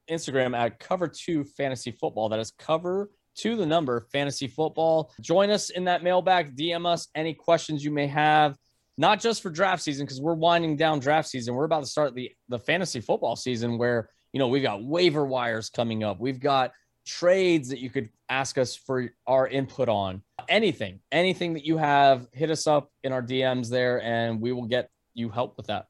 Instagram 0.08 0.56
at 0.56 0.78
Cover 0.78 1.08
Two 1.08 1.42
Fantasy 1.42 1.90
Football. 1.90 2.28
That 2.28 2.38
is 2.38 2.52
Cover 2.52 3.10
to 3.38 3.56
the 3.56 3.66
number 3.66 4.06
Fantasy 4.12 4.46
Football. 4.46 5.12
Join 5.20 5.50
us 5.50 5.70
in 5.70 5.84
that 5.84 6.04
mailbag. 6.04 6.56
DM 6.56 6.86
us 6.86 7.08
any 7.16 7.34
questions 7.34 7.84
you 7.84 7.90
may 7.90 8.06
have, 8.06 8.56
not 8.98 9.20
just 9.20 9.42
for 9.42 9.48
draft 9.48 9.82
season 9.82 10.04
because 10.04 10.20
we're 10.20 10.34
winding 10.34 10.76
down 10.76 10.98
draft 10.98 11.28
season. 11.28 11.54
We're 11.54 11.64
about 11.64 11.84
to 11.84 11.88
start 11.88 12.14
the 12.14 12.30
the 12.48 12.58
fantasy 12.58 13.00
football 13.00 13.36
season 13.36 13.78
where 13.78 14.10
you 14.32 14.38
know 14.38 14.48
we've 14.48 14.62
got 14.62 14.84
waiver 14.84 15.24
wires 15.24 15.70
coming 15.70 16.04
up. 16.04 16.20
We've 16.20 16.40
got 16.40 16.72
trades 17.06 17.70
that 17.70 17.78
you 17.78 17.88
could 17.88 18.10
ask 18.28 18.58
us 18.58 18.76
for 18.76 19.10
our 19.26 19.48
input 19.48 19.88
on 19.88 20.22
anything, 20.48 21.00
anything 21.10 21.54
that 21.54 21.64
you 21.64 21.78
have, 21.78 22.26
hit 22.32 22.50
us 22.50 22.66
up 22.66 22.90
in 23.02 23.12
our 23.12 23.22
DMs 23.22 23.70
there 23.70 24.02
and 24.02 24.40
we 24.40 24.52
will 24.52 24.66
get 24.66 24.90
you 25.14 25.30
help 25.30 25.56
with 25.56 25.68
that. 25.68 25.86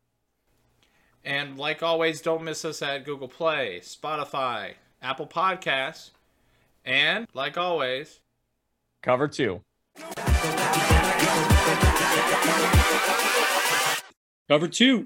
And 1.24 1.58
like 1.58 1.82
always, 1.82 2.20
don't 2.20 2.44
miss 2.44 2.64
us 2.64 2.80
at 2.82 3.04
Google 3.04 3.26
Play, 3.26 3.80
Spotify, 3.82 4.74
Apple 5.02 5.26
Podcasts, 5.26 6.10
and 6.84 7.26
like 7.34 7.58
always, 7.58 8.20
cover 9.02 9.26
two. 9.26 9.60
Cover 14.48 14.66
two. 14.68 15.04